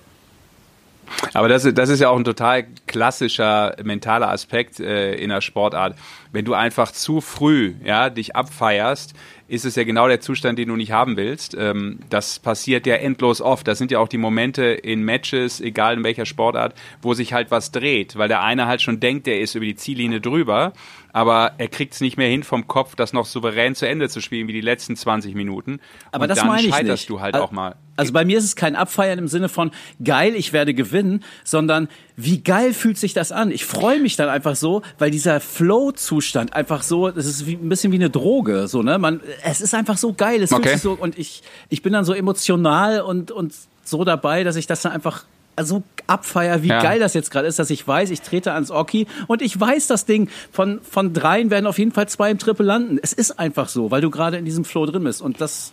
[1.33, 5.97] Aber das, das ist ja auch ein total klassischer mentaler Aspekt äh, in der Sportart.
[6.33, 9.15] Wenn du einfach zu früh ja, dich abfeierst,
[9.49, 11.57] ist es ja genau der Zustand, den du nicht haben willst.
[11.59, 13.67] Ähm, das passiert ja endlos oft.
[13.67, 17.51] Das sind ja auch die Momente in Matches, egal in welcher Sportart, wo sich halt
[17.51, 20.75] was dreht, weil der eine halt schon denkt, der ist über die Ziellinie drüber
[21.13, 24.21] aber er kriegt es nicht mehr hin vom Kopf, das noch souverän zu Ende zu
[24.21, 25.81] spielen wie die letzten 20 Minuten.
[26.13, 27.11] Aber Und das dann meine ich scheiterst nicht.
[27.11, 27.77] du halt Al- auch mal.
[27.97, 29.73] Also bei mir ist es kein Abfeiern im Sinne von
[30.05, 33.51] geil, ich werde gewinnen, sondern wie geil fühlt sich das an?
[33.51, 37.69] Ich freue mich dann einfach so, weil dieser Flow-Zustand einfach so, das ist wie, ein
[37.69, 38.99] bisschen wie eine Droge, so ne?
[38.99, 40.75] Man, es ist einfach so geil, es fühlt Okay.
[40.75, 43.53] sich so und ich, ich bin dann so emotional und und
[43.85, 45.25] so dabei, dass ich das dann einfach
[45.65, 46.83] so abfeier, wie Ja.
[46.83, 49.87] geil das jetzt gerade ist, dass ich weiß, ich trete ans Oki und ich weiß,
[49.87, 52.99] das Ding von von dreien werden auf jeden Fall zwei im Triple landen.
[53.03, 55.73] Es ist einfach so, weil du gerade in diesem Flow drin bist und das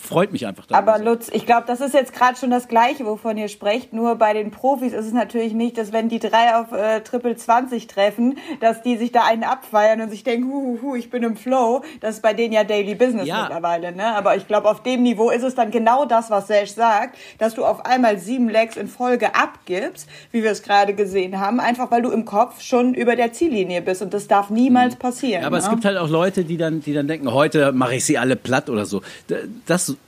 [0.00, 0.66] freut mich einfach.
[0.70, 1.04] Aber so.
[1.04, 3.92] Lutz, ich glaube, das ist jetzt gerade schon das Gleiche, wovon ihr sprecht.
[3.92, 7.36] Nur bei den Profis ist es natürlich nicht, dass wenn die drei auf äh, Triple
[7.36, 11.10] 20 treffen, dass die sich da einen abfeiern und sich denken, hu, hu, hu, ich
[11.10, 11.82] bin im Flow.
[12.00, 13.42] Das ist bei denen ja Daily Business Ja.
[13.42, 13.92] mittlerweile.
[13.92, 14.04] Ne?
[14.16, 17.54] Aber ich glaube, auf dem Niveau ist es dann genau das, was Sesh sagt, dass
[17.54, 21.90] du auf einmal sieben Legs in Folge abgibst, wie wir es gerade gesehen haben, einfach
[21.90, 24.02] weil du im Kopf schon über der Ziellinie bist.
[24.02, 25.42] Und das darf niemals passieren.
[25.42, 25.70] Ja, aber es ne?
[25.70, 28.70] gibt halt auch Leute, die dann, die dann denken, heute mache ich sie alle platt
[28.70, 29.02] oder so.
[29.28, 29.36] D-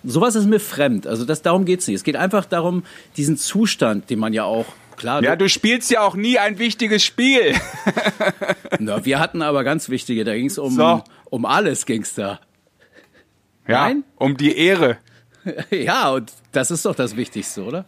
[0.02, 1.06] Das, sowas ist mir fremd.
[1.06, 1.96] Also das, darum geht's nicht.
[1.96, 2.84] Es geht einfach darum,
[3.16, 4.66] diesen Zustand, den man ja auch,
[4.96, 7.54] klar, Ja, du spielst ja auch nie ein wichtiges Spiel.
[8.78, 11.02] na, wir hatten aber ganz wichtige, da ging's um, So.
[11.30, 12.40] um alles ging's da.
[13.66, 14.04] Ja, Nein?
[14.16, 14.98] um die Ehre.
[15.70, 17.84] ja, und das ist doch das Wichtigste, oder?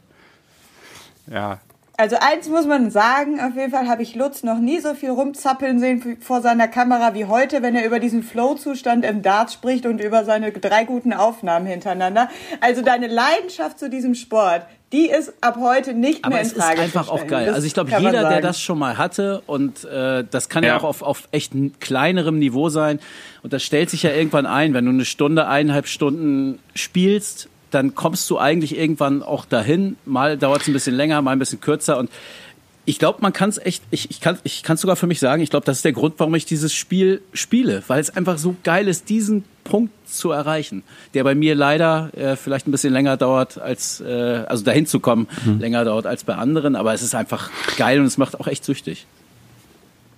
[1.30, 1.60] Ja.
[1.96, 5.10] Also eins muss man sagen, auf jeden Fall habe ich Lutz noch nie so viel
[5.10, 9.86] rumzappeln sehen vor seiner Kamera wie heute, wenn er über diesen Flow-Zustand im Dart spricht
[9.86, 12.28] und über seine drei guten Aufnahmen hintereinander.
[12.60, 16.58] Also deine Leidenschaft zu diesem Sport, die ist ab heute nicht Aber mehr es in
[16.58, 17.30] ist Frage einfach zu auch stellen.
[17.30, 17.46] geil.
[17.46, 20.70] Das Also ich glaube, jeder, der das schon mal hatte und äh, das kann ja,
[20.70, 20.76] Ja.
[20.78, 22.98] auch auf, auf echt kleinerem Niveau sein
[23.44, 27.94] und das stellt sich ja irgendwann ein, wenn du eine Stunde, eineinhalb Stunden spielst, dann
[27.94, 29.96] kommst du eigentlich irgendwann auch dahin.
[30.04, 32.10] Mal dauert es ein bisschen länger, mal ein bisschen kürzer und
[32.86, 35.42] ich glaube, man kann es echt, ich, ich kann ich kann sogar für mich sagen,
[35.42, 38.56] ich glaube, das ist der Grund, warum ich dieses Spiel spiele, weil es einfach so
[38.62, 40.82] geil ist, diesen Punkt zu erreichen,
[41.14, 45.00] der bei mir leider äh, vielleicht ein bisschen länger dauert als, äh, also dahin zu
[45.00, 48.46] kommen, länger dauert als bei anderen, aber es ist einfach geil und es macht auch
[48.48, 49.06] echt süchtig.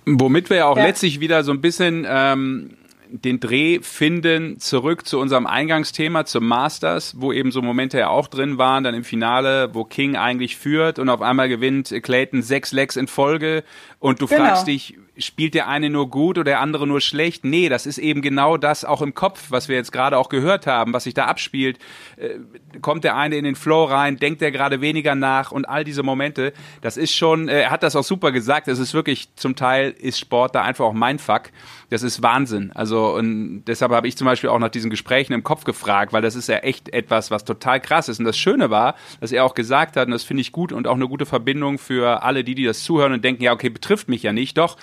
[0.05, 0.83] Womit wir ja auch Ja.
[0.85, 2.71] letztlich wieder so ein bisschen ähm,
[3.09, 8.27] den Dreh finden zurück zu unserem Eingangsthema, zum Masters, wo eben so Momente ja auch
[8.27, 12.71] drin waren, dann im Finale, wo King eigentlich führt und auf einmal gewinnt Clayton sechs
[12.71, 13.63] Legs in Folge
[13.99, 14.43] und du Genau.
[14.45, 17.45] fragst dich, spielt der eine nur gut oder der andere nur schlecht?
[17.45, 20.67] Nee, das ist eben genau das auch im Kopf, was wir jetzt gerade auch gehört
[20.67, 21.79] haben, was sich da abspielt.
[22.17, 22.39] Äh,
[22.81, 26.03] kommt der eine in den Flow rein, denkt er gerade weniger nach und all diese
[26.03, 29.55] Momente, das ist schon, äh, er hat das auch super gesagt, es ist wirklich, zum
[29.55, 31.51] Teil ist Sport da einfach auch mein Fuck.
[31.89, 32.71] Das ist Wahnsinn.
[32.73, 36.21] Also und deshalb habe ich zum Beispiel auch nach diesen Gesprächen im Kopf gefragt, weil
[36.21, 38.19] das ist ja echt etwas, was total krass ist.
[38.19, 40.87] Und das Schöne war, dass er auch gesagt hat, und das finde ich gut und
[40.87, 44.09] auch eine gute Verbindung für alle, die, die das zuhören und denken, ja, okay, betrifft
[44.09, 44.57] mich ja nicht.
[44.57, 44.75] Doch,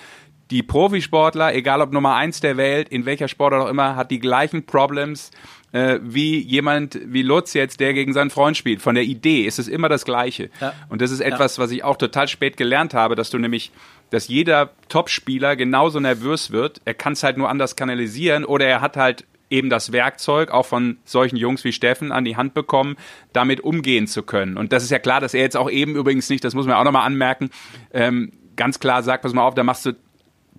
[0.51, 4.19] die Profisportler, egal ob Nummer eins der Welt, in welcher Sportart auch immer, hat die
[4.19, 5.31] gleichen Problems
[5.71, 8.81] äh, wie jemand wie Lutz jetzt, der gegen seinen Freund spielt.
[8.81, 10.49] Von der Idee ist es immer das Gleiche.
[10.61, 10.73] Ja.
[10.87, 13.71] Und das ist etwas, was ich auch total spät gelernt habe, dass du nämlich,
[14.09, 16.79] dass jeder Topspieler genauso nervös wird.
[16.85, 20.65] Er kann es halt nur anders kanalisieren oder er hat halt eben das Werkzeug auch
[20.65, 22.95] von solchen Jungs wie Steffen an die Hand bekommen,
[23.33, 24.57] damit umgehen zu können.
[24.57, 26.75] Und das ist ja klar, dass er jetzt auch eben übrigens nicht, das muss man
[26.75, 27.49] auch nochmal anmerken,
[27.93, 29.93] ähm, ganz klar sagt, pass mal auf, da machst du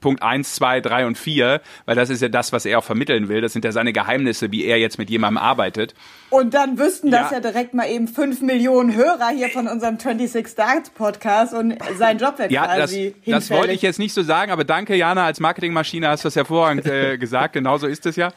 [0.06, 3.28] Punkt 1, 2, 3 und 4, weil das ist ja das, was er auch vermitteln
[3.28, 3.40] will.
[3.40, 5.94] Das sind ja seine Geheimnisse, wie er jetzt mit jemandem arbeitet.
[6.30, 7.40] Und dann wüssten das Ja.
[7.40, 12.38] direkt mal eben fünf Millionen Hörer hier von unserem 26 Darts Podcast und sein Job
[12.38, 13.82] wird Ja, das, quasi das wollte ich hinfällig.
[13.82, 17.54] jetzt nicht so sagen, aber danke, Jana, als Marketingmaschine hast du das hervorragend äh, gesagt.
[17.54, 18.30] Genau so ist es ja.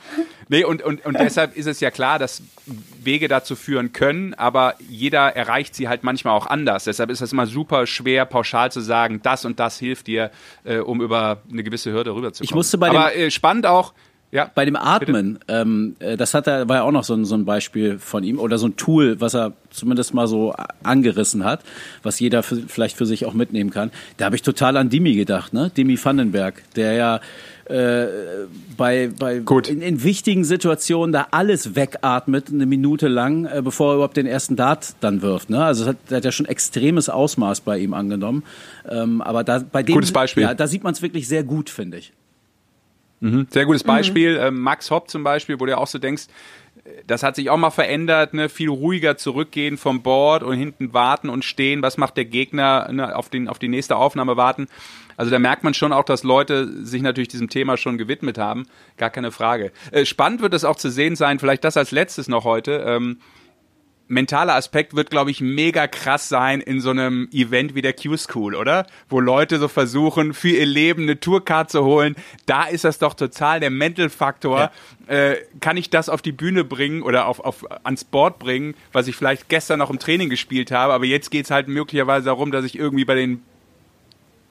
[0.50, 2.42] Nee, und, und, und deshalb ist es ja klar, dass
[3.02, 6.84] Wege dazu führen können, aber jeder erreicht sie halt manchmal auch anders.
[6.84, 10.32] Deshalb ist es immer super schwer, pauschal zu sagen, das und das hilft dir,
[10.66, 12.50] äh, um über eine gewisse Hürde rüberzukommen.
[12.50, 13.94] Ich musste bei aber äh, spannend auch,
[14.32, 14.50] ja.
[14.54, 17.34] Bei dem Atmen, ähm, äh, das hat er, war ja auch noch so ein, so
[17.34, 21.62] ein Beispiel von ihm oder so ein Tool, was er zumindest mal so angerissen hat,
[22.04, 23.90] was jeder für, vielleicht für sich auch mitnehmen kann.
[24.18, 25.72] Da habe ich total an Dimi gedacht, ne?
[25.76, 27.22] Dimi Vandenberg, der ja
[27.70, 28.08] äh,
[28.78, 29.70] bei, bei Gut.
[29.70, 34.26] In, in wichtigen Situationen da alles wegatmet, eine Minute lang, äh, bevor er überhaupt den
[34.26, 35.50] ersten Dart dann wirft.
[35.50, 35.64] Ne?
[35.64, 38.44] Also das hat, der hat ja schon extremes Ausmaß bei ihm angenommen.
[38.90, 40.44] Ähm, aber da bei dem, Gutes Beispiel.
[40.44, 42.12] Ja, da sieht man es wirklich sehr gut, finde ich.
[43.52, 44.40] Sehr gutes Beispiel.
[44.42, 46.28] Ähm, Max Hopp zum Beispiel, wo du ja auch so denkst,
[47.08, 48.50] das hat sich auch mal verändert, ne?
[48.50, 51.82] viel ruhiger zurückgehen vom Board und hinten warten und stehen.
[51.82, 53.16] Was macht der Gegner ne?
[53.16, 54.68] auf, den, auf die nächste Aufnahme warten?
[55.18, 58.68] Also da merkt man schon auch, dass Leute sich natürlich diesem Thema schon gewidmet haben.
[58.98, 59.72] Gar keine Frage.
[59.92, 62.84] Äh, spannend wird es auch zu sehen sein, vielleicht das als letztes noch heute.
[62.88, 63.20] Ähm,
[64.10, 68.56] mentaler Aspekt wird, glaube ich, mega krass sein in so einem Event wie der Q-School,
[68.56, 68.86] oder?
[69.08, 72.16] Wo Leute so versuchen, für ihr Leben eine Tourcard zu holen.
[72.46, 74.72] Da ist das doch total der Mental-Faktor.
[75.08, 75.16] Ja.
[75.16, 79.08] Äh, kann ich das auf die Bühne bringen oder auf, auf, ans Board bringen, was
[79.08, 82.66] ich vielleicht gestern noch im Training gespielt habe, aber jetzt geht's halt möglicherweise darum, dass
[82.66, 83.44] ich irgendwie bei den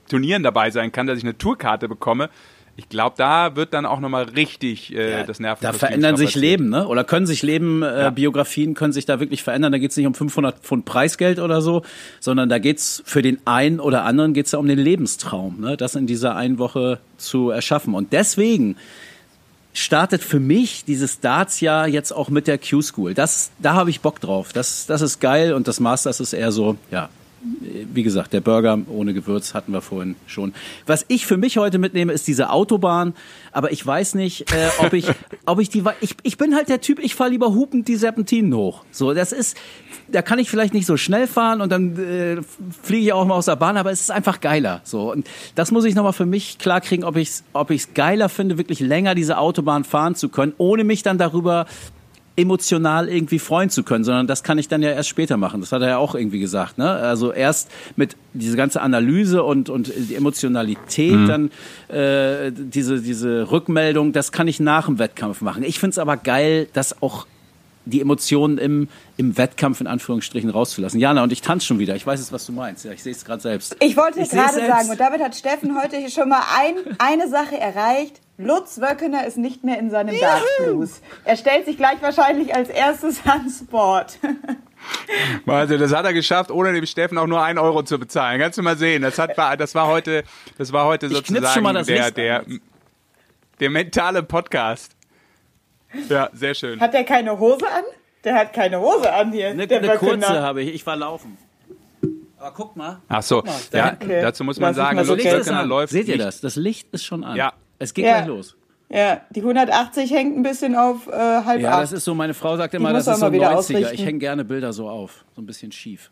[0.09, 2.31] Turnieren dabei sein kann, dass ich eine Tourkarte bekomme
[2.79, 5.61] ich glaube, da wird dann auch nochmal richtig äh, ja, das Nerven.
[5.63, 6.87] Da verändern sich Leben, ne?
[6.87, 8.11] Oder können sich Leben, äh, ja.
[8.11, 9.73] Biografien können sich da wirklich verändern.
[9.73, 11.83] Da geht's nicht um 500 Pfund Preisgeld oder so,
[12.21, 15.77] sondern da geht's für den einen oder anderen geht's ja um den Lebenstraum, ne?
[15.77, 17.95] Das in dieser einen Woche zu erschaffen.
[17.95, 18.77] Und deswegen
[19.73, 23.13] startet für mich dieses Darts-Jahr jetzt auch mit der Q-School.
[23.13, 24.53] Das, da habe ich Bock drauf.
[24.53, 27.09] Das, das ist geil und das Masters ist eher so, ja,
[27.41, 30.53] wie gesagt, der Burger ohne Gewürz hatten wir vorhin schon.
[30.87, 33.15] Was ich für mich heute mitnehme, ist diese Autobahn.
[33.53, 35.07] Aber ich weiß nicht, äh, ob ich,
[35.47, 38.55] ob ich die, ich, ich bin halt der Typ, ich fahre lieber hupend die Serpentinen
[38.55, 38.85] hoch.
[38.91, 39.57] So, das ist,
[40.11, 42.43] da kann ich vielleicht nicht so schnell fahren und dann äh,
[42.83, 44.81] fliege ich auch mal aus der Bahn, aber es ist einfach geiler.
[44.85, 48.29] So, und das muss ich nochmal für mich klarkriegen, ob ich es ob ich's geiler
[48.29, 51.67] finde, wirklich länger diese Autobahn fahren zu können, ohne mich dann darüber
[52.39, 55.61] emotional irgendwie freuen zu können, sondern das kann ich dann ja erst später machen.
[55.61, 56.79] Das hat er ja auch irgendwie gesagt.
[56.79, 56.89] Ne?
[56.89, 61.27] Also erst mit diese ganze Analyse und, und die Emotionalität, mhm.
[61.27, 61.51] dann
[61.89, 65.65] äh, diese, diese Rückmeldung, das kann ich nach dem Wettkampf machen.
[65.65, 67.27] Ich finde es aber geil, dass auch
[67.87, 71.01] die Emotionen im, im Wettkampf in Anführungsstrichen rauszulassen.
[71.01, 71.97] Jana, und ich tanze schon wieder.
[71.97, 72.85] Ich weiß jetzt, was du meinst.
[72.85, 73.77] Ja, ich sehe es gerade selbst.
[73.81, 77.59] Ich wollte gerade sagen, und damit hat Steffen heute hier schon mal ein, eine Sache
[77.59, 78.21] erreicht.
[78.41, 81.03] Lutz Wöckener ist nicht mehr in seinem Dartblues.
[81.25, 84.21] Er stellt sich gleich wahrscheinlich als erstes an Sport.
[85.45, 88.41] Also das hat er geschafft, ohne dem Steffen auch nur ein Euro zu bezahlen.
[88.41, 89.03] Kannst du mal sehen.
[89.03, 90.23] Das hat das war heute,
[90.57, 92.45] das war heute sozusagen der, der,
[93.59, 94.93] der mentale Podcast.
[96.09, 96.81] Ja, sehr schön.
[96.81, 97.83] Hat der keine Hose an?
[98.23, 99.49] Der hat keine Hose an hier.
[99.49, 100.75] Eine, eine kurze habe ich.
[100.75, 101.37] Ich war laufen.
[102.39, 103.01] Aber guck mal.
[103.09, 104.23] Ach so, mal, ja, okay.
[104.23, 106.41] dazu muss man Lass sagen, Lutz Wöckener läuft Seht ihr das?
[106.41, 107.37] Das Licht ist schon an.
[107.37, 107.53] Ja.
[107.79, 108.19] Es geht ja.
[108.19, 108.57] gleich los.
[108.91, 111.83] Ja, die 180 hängt ein bisschen auf äh, halb Ja, acht.
[111.83, 113.55] das ist so, meine Frau sagt immer, das ist so 90er.
[113.55, 113.95] Ausrichten.
[113.95, 116.11] Ich hänge gerne Bilder so auf, so ein bisschen schief.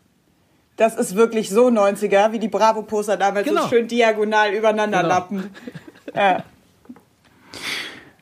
[0.75, 3.63] Das ist wirklich so 90er, wie die Bravo-Poster damals genau.
[3.63, 5.09] so schön diagonal übereinander genau.
[5.09, 5.51] lappen.
[6.15, 6.41] Ja.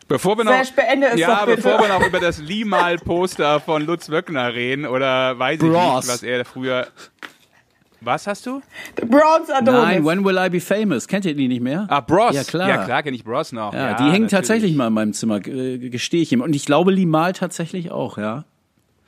[0.07, 0.51] Bevor wir noch,
[1.15, 6.03] ja, bevor wir noch über das Limal-Poster von Lutz Wöckner reden oder weiß ich Bros.
[6.03, 6.87] nicht, was er früher.
[8.05, 8.61] Was hast du?
[8.99, 9.81] The Bronze Adonis.
[9.81, 11.07] Nein, When Will I Be Famous?
[11.07, 11.87] Kennt ihr die nicht mehr?
[11.89, 12.35] Ah, Bros.
[12.35, 12.69] Ja, klar.
[12.69, 13.73] Ja, klar kenne ich Bros noch.
[13.73, 14.31] Ja, ja die hängen natürlich.
[14.31, 16.41] tatsächlich mal in meinem Zimmer, gestehe ich ihm.
[16.41, 18.45] Und ich glaube, Limal tatsächlich auch, ja.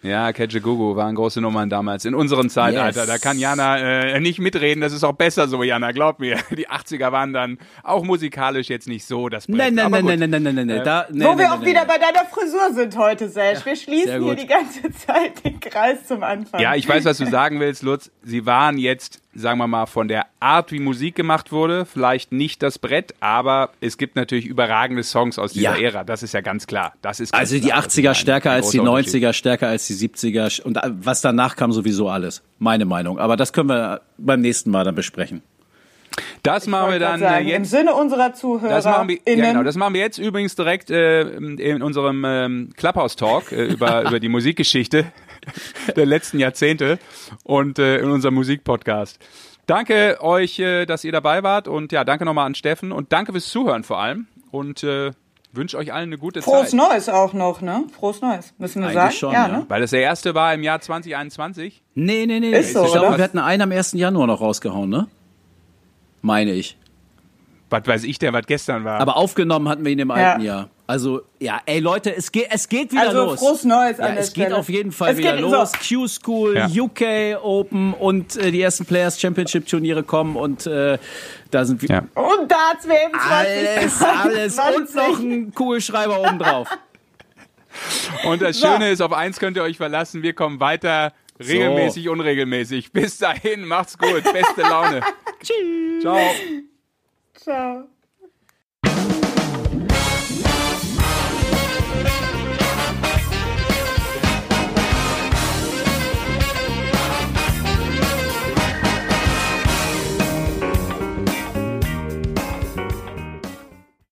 [0.08, 3.02] Ja, Kejegugu waren große Nummern damals in unserem Zeitalter.
[3.02, 3.08] Yes.
[3.08, 4.80] Da kann Jana äh, nicht mitreden.
[4.80, 5.92] Das ist auch besser so, Jana.
[5.92, 6.38] Glaub mir.
[6.56, 9.58] Die 80er waren dann auch musikalisch jetzt nicht so das Brett.
[9.58, 10.84] Nein, nein, nein, nein, nein, nein, nein, nein, nein.
[10.84, 13.66] Da, nee, Wo nee, wir nee, auch wieder bei deiner Frisur sind heute, Sash.
[13.66, 16.62] Wir schließen hier die ganze Zeit den Kreis zum Anfang.
[16.62, 18.10] Ja, ich weiß, was du sagen willst, Lutz.
[18.24, 22.64] Sie waren jetzt sagen wir mal, von der Art, wie Musik gemacht wurde, vielleicht nicht
[22.64, 25.90] das Brett, aber es gibt natürlich überragende Songs aus dieser ja.
[25.90, 26.04] Ära.
[26.04, 26.94] Das ist ja ganz klar.
[27.02, 27.84] Das ist also die klar.
[27.84, 32.42] 80er stärker als die 90er, stärker als die 70er und was danach kam sowieso alles.
[32.58, 33.20] Meine Meinung.
[33.20, 35.44] Aber das können wir beim nächsten Mal dann besprechen.
[36.42, 37.58] Das ich machen wir dann sagen, jetzt.
[37.58, 38.70] Im Sinne unserer Zuhörer.
[38.70, 42.70] Das machen wir, ja, genau, das machen wir jetzt übrigens direkt äh, in unserem ähm,
[42.76, 45.06] Clubhouse-Talk äh, über, über die Musikgeschichte
[45.96, 47.00] der letzten Jahrzehnte
[47.44, 49.20] und äh, in unserem Musikpodcast.
[49.66, 53.34] Danke euch, äh, dass ihr dabei wart und ja, danke nochmal an Steffen und danke
[53.34, 55.12] fürs Zuhören vor allem und äh,
[55.52, 56.80] wünsche euch allen eine gute Frohes Zeit.
[56.80, 57.84] Frohes Neues auch noch, ne?
[57.92, 59.14] Frohes Neues, müssen wir Eigentlich sagen.
[59.14, 59.58] Schon, ja, ja.
[59.58, 59.66] Ne?
[59.68, 61.84] Weil das der erste war im Jahr 2021.
[61.96, 62.58] Nee, nee, nee.
[62.58, 63.94] Ist so, ich glaube, wir hatten einen am 1.
[63.94, 65.08] Januar noch rausgehauen, ne?
[66.22, 66.78] Meine ich.
[67.70, 69.02] Was weiß ich denn, was gestern war.
[69.02, 70.70] Aber aufgenommen hatten wir ihn im alten Jahr.
[70.90, 73.32] Also, ja, ey Leute, es geht, es geht wieder also, los.
[73.34, 75.72] Also frohes Neues ja, an der Es geht auf jeden Fall es wieder los.
[75.74, 75.78] So.
[76.00, 76.68] Q-School, ja.
[76.68, 80.98] UK Open und äh, die ersten Players Championship Turniere kommen und äh,
[81.52, 81.90] da sind wir.
[81.90, 82.00] Ja.
[82.16, 83.30] Und Darts WM 20.
[83.30, 84.02] Alles,
[84.58, 84.60] alles.
[84.78, 86.70] Und noch ein Kugelschreiber oben drauf.
[88.26, 88.92] Und das Schöne so.
[88.94, 92.12] ist, auf eins könnt ihr euch verlassen, wir kommen weiter regelmäßig, so.
[92.12, 92.92] unregelmäßig.
[92.92, 95.02] Bis dahin, macht's gut, beste Laune.
[95.44, 96.02] Tschüss.
[96.02, 96.20] Ciao.
[97.36, 97.88] Ciao.